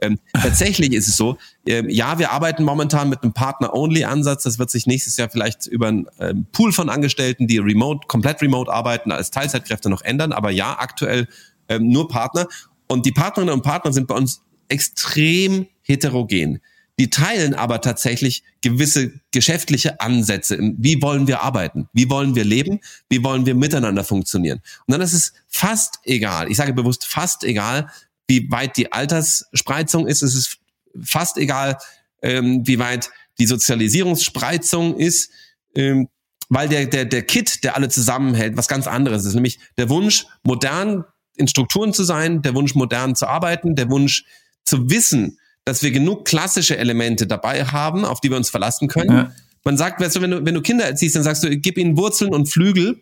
[0.00, 4.42] Ähm, tatsächlich ist es so, ähm, ja, wir arbeiten momentan mit einem Partner-Only-Ansatz.
[4.42, 8.42] Das wird sich nächstes Jahr vielleicht über einen ähm, Pool von Angestellten, die remote, komplett
[8.42, 10.32] remote arbeiten, als Teilzeitkräfte noch ändern.
[10.32, 11.28] Aber ja, aktuell
[11.68, 12.46] ähm, nur Partner.
[12.86, 16.60] Und die Partnerinnen und Partner sind bei uns extrem heterogen.
[16.98, 20.58] Die teilen aber tatsächlich gewisse geschäftliche Ansätze.
[20.78, 21.88] Wie wollen wir arbeiten?
[21.92, 22.80] Wie wollen wir leben?
[23.08, 24.60] Wie wollen wir miteinander funktionieren?
[24.86, 26.50] Und dann ist es fast egal.
[26.50, 27.88] Ich sage bewusst fast egal,
[28.26, 30.22] wie weit die Altersspreizung ist.
[30.22, 30.58] Es ist
[31.02, 31.78] fast egal,
[32.22, 35.30] ähm, wie weit die Sozialisierungsspreizung ist,
[35.76, 36.08] ähm,
[36.48, 40.26] weil der, der, der Kit, der alle zusammenhält, was ganz anderes ist, nämlich der Wunsch,
[40.42, 41.04] modern
[41.36, 44.24] in Strukturen zu sein, der Wunsch, modern zu arbeiten, der Wunsch
[44.64, 45.37] zu wissen,
[45.68, 49.12] dass wir genug klassische Elemente dabei haben, auf die wir uns verlassen können.
[49.12, 49.32] Ja.
[49.64, 51.96] Man sagt, weißt du, wenn du, wenn du Kinder erziehst, dann sagst du, gib ihnen
[51.98, 53.00] Wurzeln und Flügel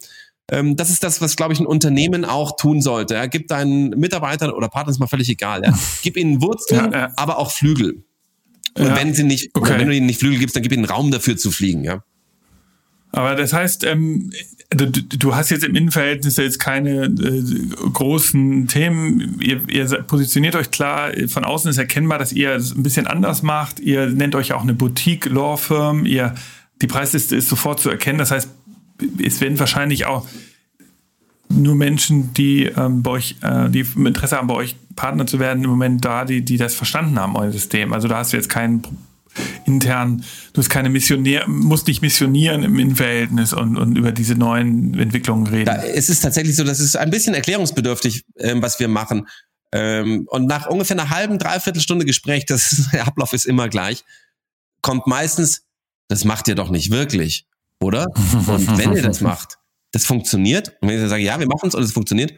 [0.48, 3.14] ähm, das ist das, was, glaube ich, ein Unternehmen auch tun sollte.
[3.14, 3.26] Ja.
[3.26, 5.62] Gib deinen Mitarbeitern oder Partnern, ist mal völlig egal.
[5.64, 5.76] Ja.
[6.02, 8.04] Gib ihnen Wurzeln, ja, aber auch Flügel.
[8.78, 9.78] Und wenn sie nicht, okay.
[9.78, 12.04] wenn du ihnen nicht Flügel gibst, dann gib ihnen Raum dafür zu fliegen, ja.
[13.10, 14.30] Aber das heißt, ähm,
[14.70, 17.42] du, du hast jetzt im Innenverhältnis jetzt keine äh,
[17.92, 19.38] großen Themen.
[19.40, 21.10] Ihr, ihr positioniert euch klar.
[21.28, 23.80] Von außen ist erkennbar, dass ihr es ein bisschen anders macht.
[23.80, 26.06] Ihr nennt euch auch eine Boutique Law Firm.
[26.06, 26.34] Ihr
[26.82, 28.18] die Preisliste ist sofort zu erkennen.
[28.18, 28.50] Das heißt,
[29.22, 30.26] es werden wahrscheinlich auch
[31.48, 35.64] nur Menschen, die ähm, bei euch, äh, die Interesse haben, bei euch Partner zu werden,
[35.64, 37.92] im Moment da, die, die das verstanden haben, euer System.
[37.92, 38.82] Also da hast du jetzt keinen
[39.64, 44.98] intern, du hast keine Missionär, musst nicht missionieren im Innenverhältnis und, und über diese neuen
[44.98, 45.66] Entwicklungen reden.
[45.66, 49.26] Da, es ist tatsächlich so, das ist ein bisschen erklärungsbedürftig, ähm, was wir machen.
[49.72, 54.04] Ähm, und nach ungefähr einer halben, dreiviertel Stunde Gespräch, das, der Ablauf ist immer gleich,
[54.82, 55.62] kommt meistens,
[56.08, 57.46] das macht ihr doch nicht wirklich,
[57.80, 58.06] oder?
[58.14, 59.58] Und wenn ihr das macht,
[59.92, 60.74] das funktioniert.
[60.80, 62.32] Und wenn ich sage, ja, wir machen es und es funktioniert,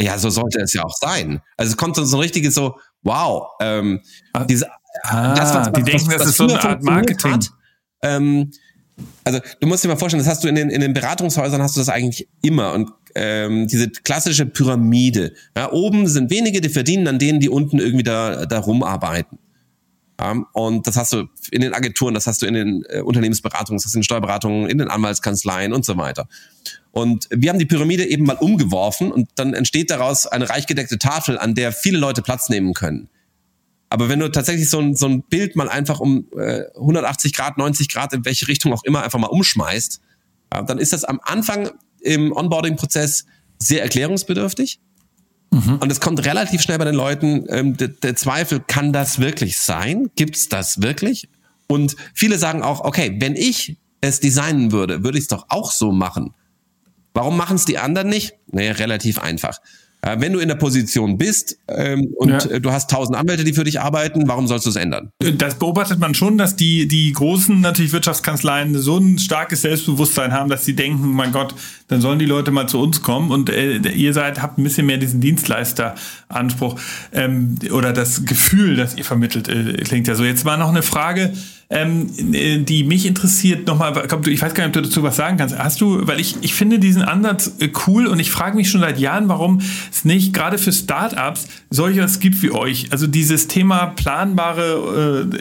[0.00, 1.40] ja, so sollte es ja auch sein.
[1.56, 4.68] Also es kommt so ein richtiges so, wow, ähm, ah, diese,
[5.02, 7.32] ah, das, was, die was, denken, was, das ist so eine Art Marketing.
[7.32, 7.50] Hat,
[8.02, 8.50] ähm,
[9.24, 11.76] also du musst dir mal vorstellen, das hast du in den, in den Beratungshäusern hast
[11.76, 15.34] du das eigentlich immer und ähm, diese klassische Pyramide.
[15.56, 19.38] Ja, oben sind wenige, die verdienen an denen, die unten irgendwie da, da rumarbeiten.
[20.20, 23.78] Ja, und das hast du in den Agenturen, das hast du in den äh, Unternehmensberatungen,
[23.78, 26.26] das hast du in den Steuerberatungen, in den Anwaltskanzleien und so weiter.
[26.90, 31.38] Und wir haben die Pyramide eben mal umgeworfen und dann entsteht daraus eine reichgedeckte Tafel,
[31.38, 33.10] an der viele Leute Platz nehmen können.
[33.88, 37.56] Aber wenn du tatsächlich so ein, so ein Bild mal einfach um äh, 180 Grad,
[37.58, 40.00] 90 Grad, in welche Richtung auch immer, einfach mal umschmeißt,
[40.52, 41.70] ja, dann ist das am Anfang
[42.00, 43.26] im Onboarding-Prozess
[43.58, 44.80] sehr erklärungsbedürftig.
[45.50, 45.76] Mhm.
[45.76, 49.58] Und es kommt relativ schnell bei den Leuten ähm, der, der Zweifel, kann das wirklich
[49.58, 50.10] sein?
[50.16, 51.28] Gibt's das wirklich?
[51.68, 55.70] Und viele sagen auch, okay, wenn ich es designen würde, würde ich es doch auch
[55.70, 56.34] so machen.
[57.14, 58.34] Warum machen es die anderen nicht?
[58.52, 59.58] Naja, relativ einfach.
[60.02, 62.50] Äh, wenn du in der Position bist ähm, und ja.
[62.50, 65.10] Äh, du hast tausend Anwälte, die für dich arbeiten, warum sollst du es ändern?
[65.18, 70.48] Das beobachtet man schon, dass die, die großen natürlich Wirtschaftskanzleien so ein starkes Selbstbewusstsein haben,
[70.48, 71.54] dass sie denken, mein Gott,
[71.88, 74.86] dann sollen die Leute mal zu uns kommen und äh, ihr seid, habt ein bisschen
[74.86, 76.78] mehr diesen Dienstleisteranspruch
[77.12, 80.24] ähm, oder das Gefühl, das ihr vermittelt, äh, klingt ja so.
[80.24, 81.32] Jetzt war noch eine Frage,
[81.68, 83.92] ähm, äh, die mich interessiert nochmal,
[84.26, 85.58] ich weiß gar nicht, ob du dazu was sagen kannst.
[85.58, 88.80] Hast du, weil ich, ich finde diesen Ansatz äh, cool und ich frage mich schon
[88.80, 92.92] seit Jahren, warum es nicht gerade für Startups solches gibt wie euch.
[92.92, 95.38] Also dieses Thema planbare äh,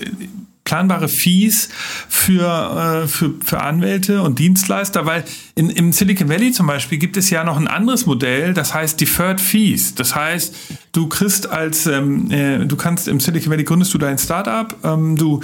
[0.66, 1.70] planbare Fees
[2.10, 5.24] für, äh, für, für Anwälte und Dienstleister, weil
[5.54, 9.00] in, im Silicon Valley zum Beispiel gibt es ja noch ein anderes Modell, das heißt
[9.00, 9.94] Deferred Fees.
[9.94, 10.56] Das heißt,
[10.92, 15.16] du kriegst als, ähm, äh, du kannst im Silicon Valley gründest du dein Startup, ähm,
[15.16, 15.40] du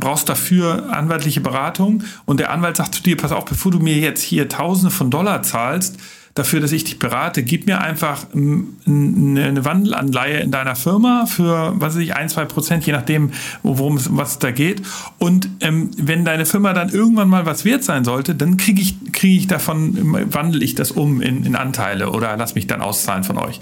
[0.00, 3.98] brauchst dafür anwaltliche Beratung und der Anwalt sagt zu dir, pass auf, bevor du mir
[3.98, 5.98] jetzt hier Tausende von Dollar zahlst,
[6.34, 7.44] dafür, dass ich dich berate.
[7.44, 12.84] Gib mir einfach eine Wandelanleihe in deiner Firma für, was weiß ich, ein, zwei Prozent,
[12.86, 13.30] je nachdem,
[13.62, 14.82] worum es, was da geht.
[15.18, 19.12] Und ähm, wenn deine Firma dann irgendwann mal was wert sein sollte, dann kriege ich,
[19.12, 23.22] kriege ich davon, wandle ich das um in, in Anteile oder lass mich dann auszahlen
[23.22, 23.60] von euch.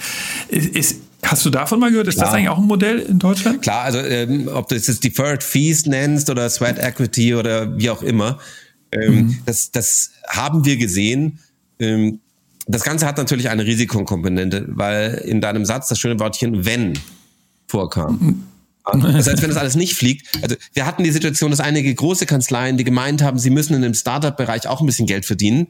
[0.48, 2.08] Ist, Hast du davon mal gehört?
[2.08, 2.26] Ist Klar.
[2.26, 3.62] das eigentlich auch ein Modell in Deutschland?
[3.62, 8.02] Klar, also ähm, ob du es Deferred Fees nennst oder Sweat Equity oder wie auch
[8.02, 8.38] immer,
[8.90, 9.38] ähm, mhm.
[9.46, 11.38] das, das haben wir gesehen.
[11.78, 12.18] Ähm,
[12.66, 16.98] das Ganze hat natürlich eine Risikokomponente, weil in deinem Satz das schöne Wortchen wenn
[17.66, 18.46] vorkam.
[18.84, 22.26] Das heißt, wenn das alles nicht fliegt, also wir hatten die Situation, dass einige große
[22.26, 25.68] Kanzleien, die gemeint haben, sie müssen in dem Startup-Bereich auch ein bisschen Geld verdienen,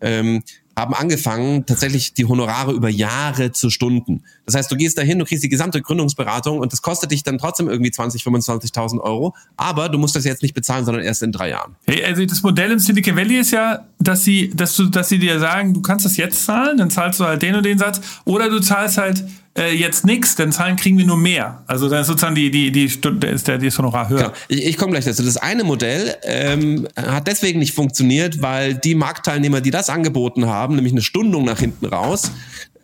[0.00, 0.42] ähm,
[0.80, 4.24] haben angefangen, tatsächlich die Honorare über Jahre zu stunden.
[4.46, 7.38] Das heißt, du gehst dahin, du kriegst die gesamte Gründungsberatung und das kostet dich dann
[7.38, 11.32] trotzdem irgendwie 20, 25.000 Euro, aber du musst das jetzt nicht bezahlen, sondern erst in
[11.32, 11.76] drei Jahren.
[11.86, 15.18] Hey, also das Modell im Silicon Valley ist ja, dass sie, dass du, dass sie
[15.18, 18.00] dir sagen, du kannst das jetzt zahlen, dann zahlst du halt den und den Satz,
[18.24, 19.24] oder du zahlst halt
[19.58, 21.64] äh, jetzt nichts, dann zahlen kriegen wir nur mehr.
[21.66, 24.18] Also dann ist sozusagen die, die, die Stunde, ist der, das Honorar höher.
[24.18, 24.32] Genau.
[24.48, 25.22] Ich, ich komme gleich dazu.
[25.22, 30.76] Das eine Modell ähm, hat deswegen nicht funktioniert, weil die Marktteilnehmer, die das angeboten haben,
[30.76, 32.30] nämlich eine Stundung nach hinten raus,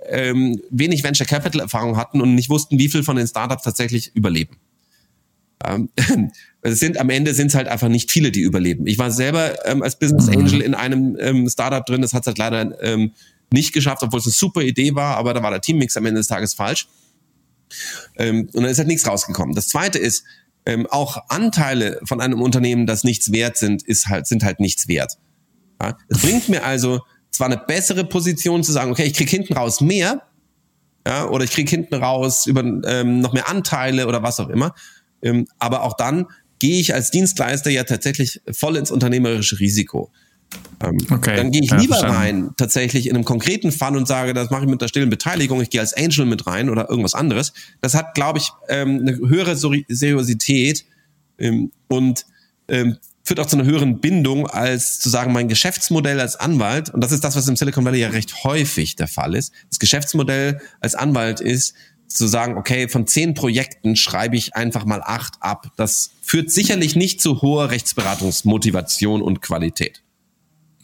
[0.09, 4.14] ähm, wenig Venture Capital Erfahrung hatten und nicht wussten, wie viel von den Startups tatsächlich
[4.14, 4.57] überleben.
[5.64, 5.88] Ähm,
[6.62, 8.87] es sind am Ende sind es halt einfach nicht viele, die überleben.
[8.87, 10.38] Ich war selber ähm, als Business mhm.
[10.38, 13.12] Angel in einem ähm, Startup drin, das hat halt leider ähm,
[13.52, 16.20] nicht geschafft, obwohl es eine super Idee war, aber da war der Teammix am Ende
[16.20, 16.88] des Tages falsch.
[18.16, 19.54] Ähm, und dann ist halt nichts rausgekommen.
[19.54, 20.24] Das zweite ist,
[20.66, 24.88] ähm, auch Anteile von einem Unternehmen, das nichts wert sind, ist halt, sind halt nichts
[24.88, 25.16] wert.
[25.80, 25.96] Ja?
[26.09, 29.80] Es bringt mir also zwar eine bessere Position zu sagen, okay, ich krieg hinten raus
[29.80, 30.22] mehr,
[31.06, 34.74] ja, oder ich krieg hinten raus über ähm, noch mehr Anteile oder was auch immer,
[35.22, 36.26] ähm, aber auch dann
[36.59, 40.11] gehe ich als Dienstleister ja tatsächlich voll ins unternehmerische Risiko.
[40.82, 41.37] Ähm, okay.
[41.37, 42.16] Dann gehe ich ja, lieber verstanden.
[42.16, 45.61] rein, tatsächlich in einem konkreten Fall und sage, das mache ich mit der stillen Beteiligung,
[45.61, 47.53] ich gehe als Angel mit rein oder irgendwas anderes.
[47.80, 50.84] Das hat, glaube ich, ähm, eine höhere Seriosität
[51.38, 52.26] ähm, und
[52.68, 57.03] ähm, führt auch zu einer höheren Bindung als zu sagen, mein Geschäftsmodell als Anwalt, und
[57.03, 59.53] das ist das, was im Silicon Valley ja recht häufig der Fall ist.
[59.68, 61.74] Das Geschäftsmodell als Anwalt ist,
[62.07, 65.72] zu sagen, okay, von zehn Projekten schreibe ich einfach mal acht ab.
[65.76, 70.03] Das führt sicherlich nicht zu hoher Rechtsberatungsmotivation und Qualität.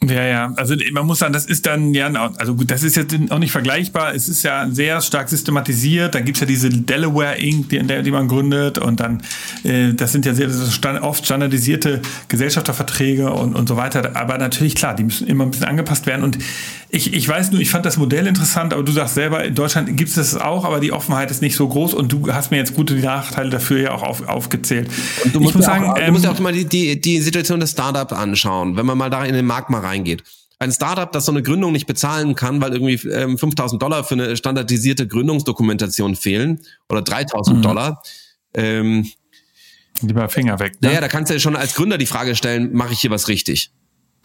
[0.09, 3.15] Ja, ja, also man muss sagen, das ist dann ja, also gut, das ist jetzt
[3.29, 4.13] auch nicht vergleichbar.
[4.13, 6.15] Es ist ja sehr stark systematisiert.
[6.15, 9.21] Dann gibt's ja diese Delaware Inc., die, die man gründet und dann,
[9.63, 14.15] äh, das sind ja sehr stand, oft standardisierte Gesellschafterverträge und, und so weiter.
[14.15, 16.23] Aber natürlich, klar, die müssen immer ein bisschen angepasst werden.
[16.23, 16.37] Und
[16.89, 19.95] ich, ich weiß nur, ich fand das Modell interessant, aber du sagst selber, in Deutschland
[19.97, 22.57] gibt es das auch, aber die Offenheit ist nicht so groß und du hast mir
[22.57, 24.89] jetzt gute Nachteile dafür ja auch auf, aufgezählt.
[25.23, 27.59] Und du musst, ja sagen, auch, ähm, musst ja auch mal die, die, die Situation
[27.59, 30.23] des Startups anschauen, wenn man mal da in den Markt mal rein reingeht.
[30.59, 34.15] Ein Startup, das so eine Gründung nicht bezahlen kann, weil irgendwie ähm, 5000 Dollar für
[34.15, 37.61] eine standardisierte Gründungsdokumentation fehlen oder 3000 mhm.
[37.61, 38.03] Dollar.
[38.53, 39.09] Ähm,
[40.01, 40.73] Lieber Finger weg.
[40.81, 40.89] Ne?
[40.89, 43.27] Naja, da kannst du ja schon als Gründer die Frage stellen, mache ich hier was
[43.27, 43.71] richtig?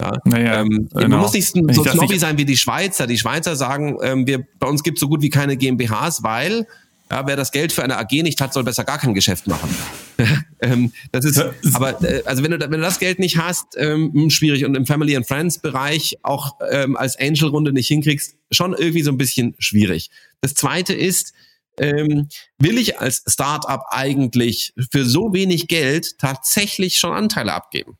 [0.01, 0.13] Ja.
[0.23, 1.09] Naja, ähm, genau.
[1.09, 3.05] Man muss nicht so snobby sein wie die Schweizer.
[3.05, 6.67] Die Schweizer sagen, ähm, wir, bei uns gibt es so gut wie keine GmbHs, weil
[7.11, 9.69] ja, wer das Geld für eine AG nicht hat, soll besser gar kein Geschäft machen.
[10.61, 11.43] ähm, das ist,
[11.73, 14.75] aber äh, also wenn du, wenn du das Geld nicht hast, ähm, hm, schwierig und
[14.75, 19.11] im Family and Friends Bereich auch ähm, als Angel Runde nicht hinkriegst, schon irgendwie so
[19.11, 20.09] ein bisschen schwierig.
[20.41, 21.33] Das Zweite ist,
[21.79, 27.97] ähm, will ich als Startup eigentlich für so wenig Geld tatsächlich schon Anteile abgeben?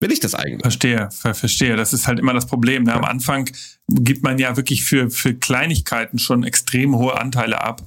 [0.00, 0.62] Will ich das eigentlich?
[0.62, 1.76] Verstehe, ver verstehe.
[1.76, 2.84] Das ist halt immer das Problem.
[2.84, 2.94] Ne?
[2.94, 3.50] Am Anfang
[3.86, 7.82] gibt man ja wirklich für, für Kleinigkeiten schon extrem hohe Anteile ab.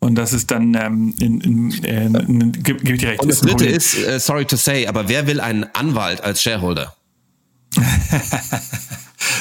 [0.00, 3.20] Und das ist dann, ähm, in, in, in, in, gebe geb ich dir recht.
[3.20, 6.94] Und das dritte ist, uh, sorry to say, aber wer will einen Anwalt als Shareholder?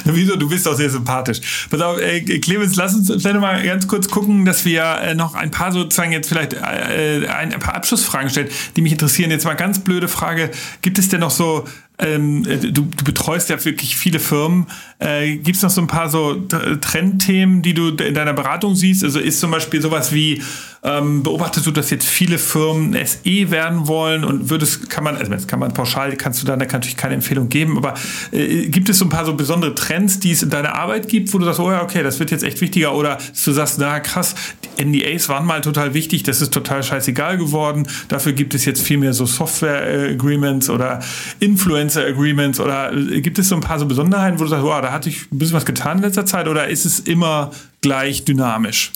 [0.05, 0.35] Wieso?
[0.35, 1.67] Du bist doch sehr sympathisch.
[1.69, 5.35] Pass auf, äh, Clemens, lass uns vielleicht mal ganz kurz gucken, dass wir äh, noch
[5.35, 9.29] ein paar sozusagen jetzt vielleicht äh, ein, ein paar Abschlussfragen stellen, die mich interessieren.
[9.29, 10.49] Jetzt mal ganz blöde Frage.
[10.81, 11.65] Gibt es denn noch so
[11.99, 14.67] ähm, äh, du, du betreust ja wirklich viele Firmen.
[14.99, 16.35] Äh, Gibt es noch so ein paar so
[16.81, 19.03] Trendthemen, die du in deiner Beratung siehst?
[19.03, 20.41] Also ist zum Beispiel sowas wie,
[20.83, 25.31] ähm, beobachtest du, dass jetzt viele Firmen SE werden wollen und würdest, kann man, also
[25.31, 27.93] das kann man pauschal, kannst du da natürlich keine Empfehlung geben, aber
[28.31, 31.33] äh, gibt es so ein paar so besondere Trends, die es in deiner Arbeit gibt,
[31.33, 33.99] wo du sagst, oh ja, okay, das wird jetzt echt wichtiger oder du sagst, na
[33.99, 34.35] krass,
[34.79, 38.81] die NDAs waren mal total wichtig, das ist total scheißegal geworden, dafür gibt es jetzt
[38.81, 40.99] viel mehr so Software-Agreements oder
[41.39, 44.93] Influencer-Agreements oder äh, gibt es so ein paar so Besonderheiten, wo du sagst, wow, da
[44.93, 48.93] hatte ich ein bisschen was getan in letzter Zeit oder ist es immer gleich dynamisch?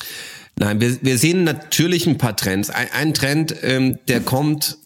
[0.58, 2.70] Nein, wir, wir sehen natürlich ein paar Trends.
[2.70, 4.78] Ein, ein Trend, ähm, der kommt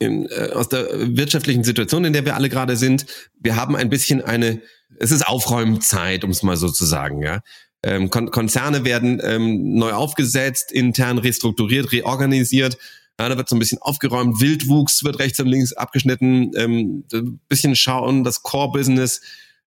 [0.00, 3.06] in, äh, aus der wirtschaftlichen Situation, in der wir alle gerade sind.
[3.38, 4.60] Wir haben ein bisschen eine,
[4.98, 7.40] es ist Aufräumzeit, um es mal so zu sagen, ja.
[7.84, 12.78] Ähm, Kon Konzerne werden ähm, neu aufgesetzt, intern restrukturiert, reorganisiert.
[13.20, 17.38] Ja, da wird so ein bisschen aufgeräumt, Wildwuchs wird rechts und links abgeschnitten, ähm, ein
[17.48, 19.20] bisschen schauen, das Core-Business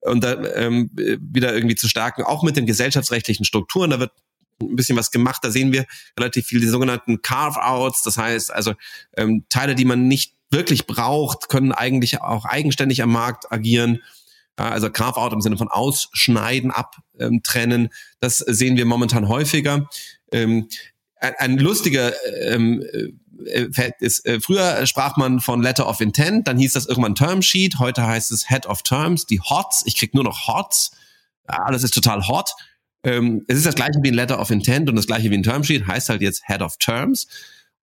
[0.01, 3.89] und da ähm, wieder irgendwie zu stärken, auch mit den gesellschaftsrechtlichen Strukturen.
[3.89, 4.11] Da wird
[4.61, 5.41] ein bisschen was gemacht.
[5.43, 5.85] Da sehen wir
[6.19, 8.03] relativ viel die sogenannten Carve-outs.
[8.03, 8.73] Das heißt also
[9.15, 14.01] ähm, Teile, die man nicht wirklich braucht, können eigentlich auch eigenständig am Markt agieren.
[14.55, 17.89] Also Carve-out im Sinne von ausschneiden, abtrennen.
[18.19, 19.87] Das sehen wir momentan häufiger.
[20.31, 20.67] Ähm,
[21.19, 22.83] ein, ein lustiger ähm,
[23.45, 27.41] äh, ist, äh, früher sprach man von Letter of Intent, dann hieß das irgendwann Term
[27.41, 30.91] Sheet, heute heißt es Head of Terms, die Hots, ich krieg nur noch Hots,
[31.47, 32.51] alles ist total hot.
[33.03, 35.43] Ähm, es ist das gleiche wie ein Letter of Intent und das gleiche wie ein
[35.43, 37.27] Termsheet, heißt halt jetzt Head of Terms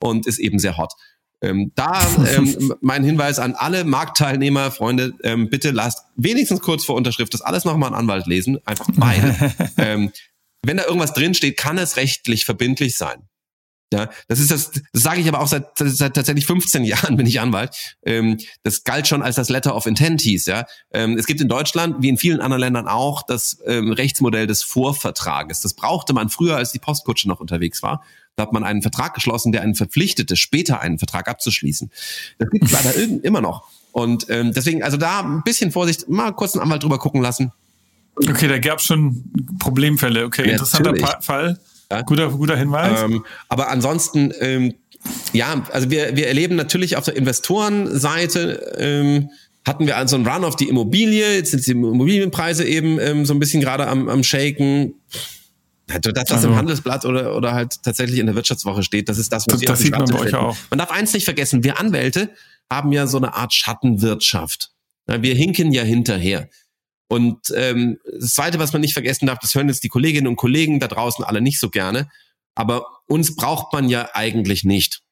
[0.00, 0.92] und ist eben sehr hot.
[1.40, 2.00] Ähm, da
[2.36, 7.42] ähm, mein Hinweis an alle Marktteilnehmer, Freunde, ähm, bitte lasst wenigstens kurz vor Unterschrift das
[7.42, 10.12] alles nochmal an Anwalt lesen, einfach weil, ähm,
[10.66, 13.28] wenn da irgendwas drinsteht, kann es rechtlich verbindlich sein.
[13.92, 17.26] Ja, das ist das, das sage ich aber auch seit, seit tatsächlich 15 Jahren bin
[17.26, 17.96] ich Anwalt.
[18.04, 20.46] Ähm, das galt schon als das Letter of Intent hieß.
[20.46, 24.48] Ja, ähm, es gibt in Deutschland wie in vielen anderen Ländern auch das ähm, Rechtsmodell
[24.48, 25.60] des Vorvertrages.
[25.60, 28.02] Das brauchte man früher, als die Postkutsche noch unterwegs war.
[28.34, 31.92] Da hat man einen Vertrag geschlossen, der einen verpflichtete, später einen Vertrag abzuschließen.
[32.38, 33.68] Das gibt es leider immer noch.
[33.92, 37.52] Und ähm, deswegen, also da ein bisschen Vorsicht, mal kurz einen Anwalt drüber gucken lassen.
[38.16, 39.24] Okay, da gab es schon
[39.58, 40.24] Problemfälle.
[40.24, 41.58] Okay, ja, interessanter pa Fall.
[41.90, 42.02] Ja.
[42.02, 43.02] Guter, guter Hinweis.
[43.02, 44.74] Ähm, aber ansonsten, ähm,
[45.32, 49.30] ja, also wir, wir erleben natürlich auf der Investorenseite, ähm,
[49.66, 53.34] hatten wir also einen Run auf die Immobilie, jetzt sind die Immobilienpreise eben ähm, so
[53.34, 54.94] ein bisschen gerade am, am Shaken.
[55.90, 59.18] Also das, was also, im Handelsblatt oder, oder halt tatsächlich in der Wirtschaftswoche steht, das
[59.18, 60.56] ist das, was das, das sieht man bei euch auch.
[60.70, 62.30] Man darf eins nicht vergessen, wir Anwälte
[62.70, 64.70] haben ja so eine Art Schattenwirtschaft.
[65.06, 66.48] Wir hinken ja hinterher.
[67.08, 70.36] Und ähm, das Zweite, was man nicht vergessen darf, das hören jetzt die Kolleginnen und
[70.36, 72.08] Kollegen da draußen alle nicht so gerne,
[72.54, 75.02] aber uns braucht man ja eigentlich nicht.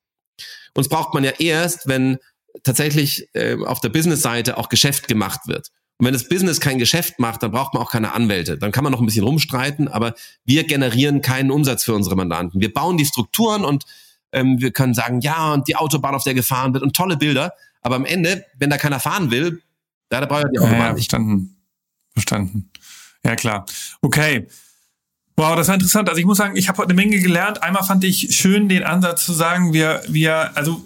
[0.75, 2.19] Uns braucht man ja erst, wenn
[2.63, 5.69] tatsächlich äh, auf der Business-Seite auch Geschäft gemacht wird.
[5.99, 8.59] Und wenn das Business kein Geschäft macht, dann braucht man auch keine Anwälte.
[8.59, 10.15] Dann kann man noch ein bisschen rumstreiten, aber
[10.45, 12.61] wir generieren keinen Umsatz für unsere Mandanten.
[12.61, 13.85] Wir bauen die Strukturen und
[14.33, 17.53] ähm, wir können sagen, ja, und die Autobahn, auf der gefahren wird und tolle Bilder.
[17.83, 19.63] Aber am Ende, wenn da keiner fahren will,
[20.09, 21.62] da, da braucht er die Autobahn ja, ja, Verstanden.
[22.13, 22.71] Verstanden.
[23.25, 23.67] Ja, klar.
[24.01, 24.47] Okay.
[25.37, 26.09] Wow, das war interessant.
[26.09, 27.63] Also ich muss sagen, ich habe heute eine Menge gelernt.
[27.63, 30.85] Einmal fand ich schön den Ansatz zu sagen, wir, wir, also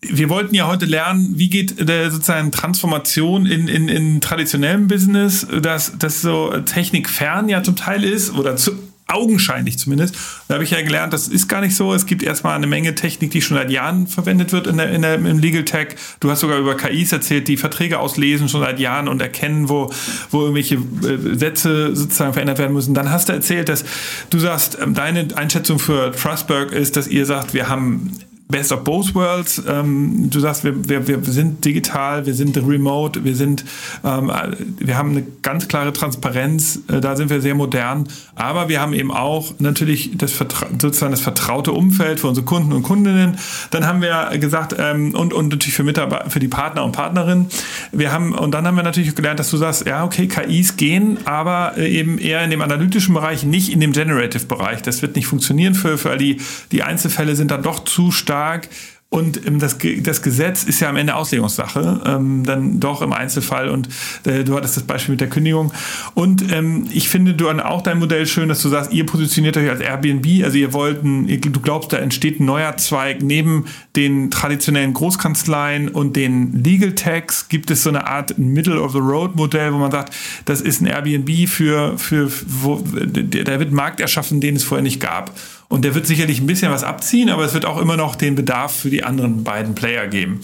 [0.00, 5.46] wir wollten ja heute lernen, wie geht äh, sozusagen Transformation in, in, in traditionellem Business,
[5.62, 8.72] dass das so technikfern ja zum Teil ist oder zu,
[9.06, 10.16] augenscheinlich zumindest.
[10.48, 11.92] Da habe ich ja gelernt, das ist gar nicht so.
[11.92, 15.02] Es gibt erstmal eine Menge Technik, die schon seit Jahren verwendet wird in der, in
[15.02, 15.96] der, im Legal Tech.
[16.20, 19.90] Du hast sogar über KIs erzählt, die Verträge auslesen schon seit Jahren und erkennen, wo,
[20.30, 22.94] wo irgendwelche äh, Sätze sozusagen verändert werden müssen.
[22.94, 23.84] Dann hast du erzählt, dass
[24.30, 28.18] du sagst, ähm, deine Einschätzung für Trustberg ist, dass ihr sagt, wir haben
[28.48, 29.62] Best of Both Worlds.
[29.66, 33.64] Ähm, du sagst, wir, wir, wir sind digital, wir sind remote, wir sind,
[34.04, 34.30] ähm,
[34.78, 38.92] wir haben eine ganz klare Transparenz, äh, da sind wir sehr modern, aber wir haben
[38.92, 40.36] eben auch natürlich das
[40.78, 43.38] sozusagen das vertraute Umfeld für unsere Kunden und Kundinnen.
[43.70, 47.46] Dann haben wir gesagt, ähm, und, und natürlich für Mitarbeiter, für die Partner und Partnerinnen.
[47.92, 51.18] Wir haben, und dann haben wir natürlich gelernt, dass du sagst, ja, okay, KIs gehen,
[51.24, 54.82] aber äh, eben eher in dem analytischen Bereich, nicht in dem Generative-Bereich.
[54.82, 56.42] Das wird nicht funktionieren für, für die,
[56.72, 58.68] die Einzelfälle sind dann doch zu stark stark.
[59.10, 63.68] Und ähm, das, das Gesetz ist ja am Ende Auslegungssache, ähm, dann doch im Einzelfall.
[63.68, 63.88] Und
[64.26, 65.72] äh, du hattest das Beispiel mit der Kündigung.
[66.14, 69.70] Und ähm, ich finde du auch dein Modell schön, dass du sagst, ihr positioniert euch
[69.70, 70.42] als Airbnb.
[70.42, 73.22] Also ihr wollt, ein, du glaubst, da entsteht ein neuer Zweig.
[73.22, 79.78] Neben den traditionellen Großkanzleien und den Legal Tags gibt es so eine Art Middle-of-the-Road-Modell, wo
[79.78, 80.12] man sagt,
[80.44, 84.98] das ist ein Airbnb für, für wo, da wird Markt erschaffen, den es vorher nicht
[84.98, 85.30] gab.
[85.74, 88.36] Und der wird sicherlich ein bisschen was abziehen, aber es wird auch immer noch den
[88.36, 90.38] Bedarf für die anderen beiden Player geben.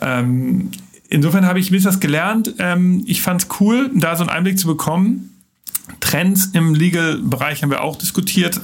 [0.00, 0.70] Ähm,
[1.10, 2.54] insofern habe ich ein bisschen was gelernt.
[2.58, 5.38] Ähm, ich fand es cool, da so einen Einblick zu bekommen.
[6.00, 8.58] Trends im Legal-Bereich haben wir auch diskutiert.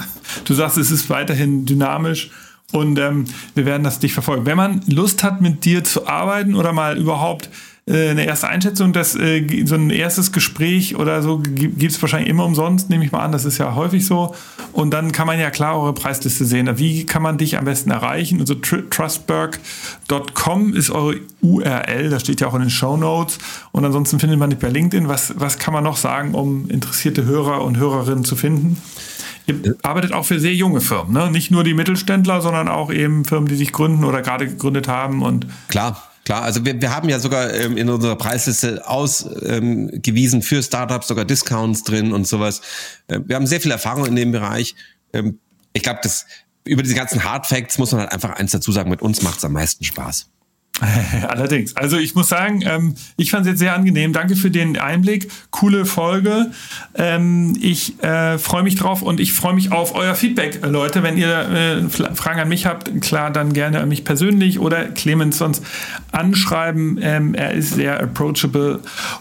[0.47, 2.31] Du sagst, es ist weiterhin dynamisch.
[2.73, 4.47] Und ähm, wir werden das dich verfolgen.
[4.47, 7.51] Wenn man Lust hat, mit dir zu arbeiten oder mal überhaupt
[7.89, 12.29] äh, eine erste Einschätzung, dass äh, so ein erstes Gespräch oder so gibt es wahrscheinlich
[12.29, 14.35] immer umsonst, nehme ich mal an, das ist ja häufig so.
[14.73, 16.69] Und dann kann man ja klar eure Preisliste sehen.
[16.79, 18.41] Wie kann man dich am besten erreichen?
[18.41, 23.39] Also trustberg.com ist eure URL, das steht ja auch in den Show Notes.
[23.71, 25.09] Und ansonsten findet man dich bei LinkedIn.
[25.09, 28.83] Was, was kann man noch sagen, um interessierte Hörer und Hörerinnen zu finden?
[29.47, 31.31] Ihr arbeitet auch für sehr junge Firmen, ne?
[31.31, 35.23] Nicht nur die Mittelständler, sondern auch eben Firmen, die sich gründen oder gerade gegründet haben
[35.23, 35.47] und.
[35.69, 36.03] Klar.
[36.27, 41.07] Klar, also wir, wir haben ja sogar ähm, in unserer Preisliste ausgewiesen ähm, für Startups
[41.07, 42.63] sogar Discounts drin und sowas.
[43.07, 44.75] Äh, wir haben sehr viel Erfahrung in dem Bereich.
[45.13, 45.39] Ähm,
[45.73, 46.27] ich glaube, das
[46.65, 49.39] über diese ganzen Hard Facts muss man halt einfach eins dazu sagen, mit uns macht
[49.39, 50.29] es am meisten Spaß.
[51.29, 51.75] Allerdings.
[51.75, 54.13] Also ich muss sagen, ähm, ich fand es jetzt sehr angenehm.
[54.13, 55.31] Danke für den Einblick.
[55.51, 56.51] Coole Folge.
[56.95, 61.03] Ähm, ich äh, freue mich drauf und ich freue mich auf euer Feedback, Leute.
[61.03, 65.39] Wenn ihr äh, Fragen an mich habt, klar, dann gerne an mich persönlich oder Clemens
[65.39, 65.65] sonst
[66.13, 66.99] anschreiben.
[67.01, 68.81] Ähm, er ist sehr approachable.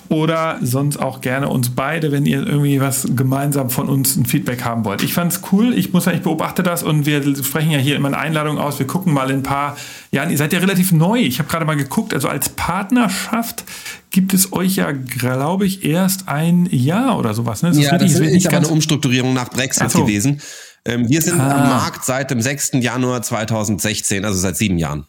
[0.10, 4.66] Oder sonst auch gerne uns beide, wenn ihr irgendwie was gemeinsam von uns ein Feedback
[4.66, 5.04] haben wollt.
[5.04, 5.74] Ich fand es cool.
[5.74, 8.78] Ich muss sagen, ich beobachte das und wir sprechen ja hier immer eine Einladung aus.
[8.78, 9.78] Wir gucken mal in ein paar
[10.12, 10.30] Jahren.
[10.30, 11.20] Ihr seid ja relativ neu.
[11.20, 13.64] Ich habe gerade mal geguckt, also als Partnerschaft
[14.12, 17.62] gibt es euch ja, glaube ich, erst ein Jahr oder sowas.
[17.62, 17.70] Ne?
[17.70, 20.02] Das ja, ist das ist eine Umstrukturierung nach Brexit so.
[20.02, 20.42] gewesen.
[20.86, 21.64] Ähm, wir sind ah.
[21.64, 22.72] am Markt seit dem 6.
[22.76, 25.06] Januar 2016, also seit sieben Jahren.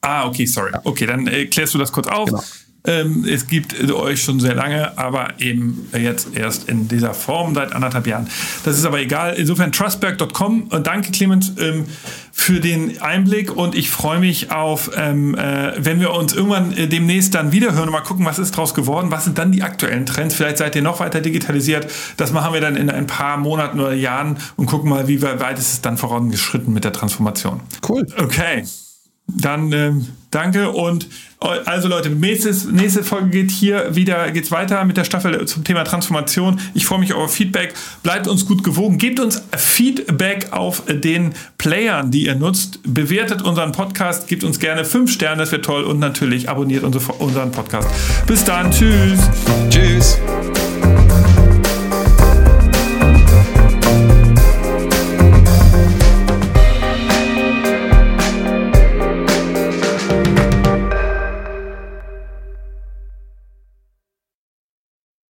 [0.00, 0.72] Ah, okay, sorry.
[0.84, 2.26] Okay, dann äh, klärst du das kurz auf.
[2.26, 2.42] Genau.
[2.84, 7.72] Ähm, es gibt euch schon sehr lange, aber eben jetzt erst in dieser Form seit
[7.72, 8.28] anderthalb Jahren.
[8.64, 9.34] Das ist aber egal.
[9.34, 11.84] Insofern trustberg.com und danke Clemens ähm,
[12.32, 16.86] für den Einblick und ich freue mich auf, ähm, äh, wenn wir uns irgendwann äh,
[16.88, 20.06] demnächst dann wiederhören und mal gucken, was ist draus geworden, was sind dann die aktuellen
[20.06, 20.34] Trends.
[20.34, 21.86] Vielleicht seid ihr noch weiter digitalisiert.
[22.16, 25.58] Das machen wir dann in ein paar Monaten oder Jahren und gucken mal, wie weit
[25.58, 27.60] ist es dann vorangeschritten mit der Transformation.
[27.86, 28.06] Cool.
[28.16, 28.64] Okay.
[29.36, 31.08] Dann ähm, danke und
[31.40, 35.84] also Leute, nächstes, nächste Folge geht hier wieder, geht's weiter mit der Staffel zum Thema
[35.84, 36.60] Transformation.
[36.74, 37.72] Ich freue mich auf Feedback.
[38.02, 38.98] Bleibt uns gut gewogen.
[38.98, 42.80] Gebt uns Feedback auf den Playern, die ihr nutzt.
[42.84, 44.28] Bewertet unseren Podcast.
[44.28, 45.84] Gebt uns gerne fünf Sterne, das wäre toll.
[45.84, 47.88] Und natürlich abonniert unseren Podcast.
[48.26, 48.70] Bis dann.
[48.70, 49.20] Tschüss.
[49.70, 50.18] Tschüss.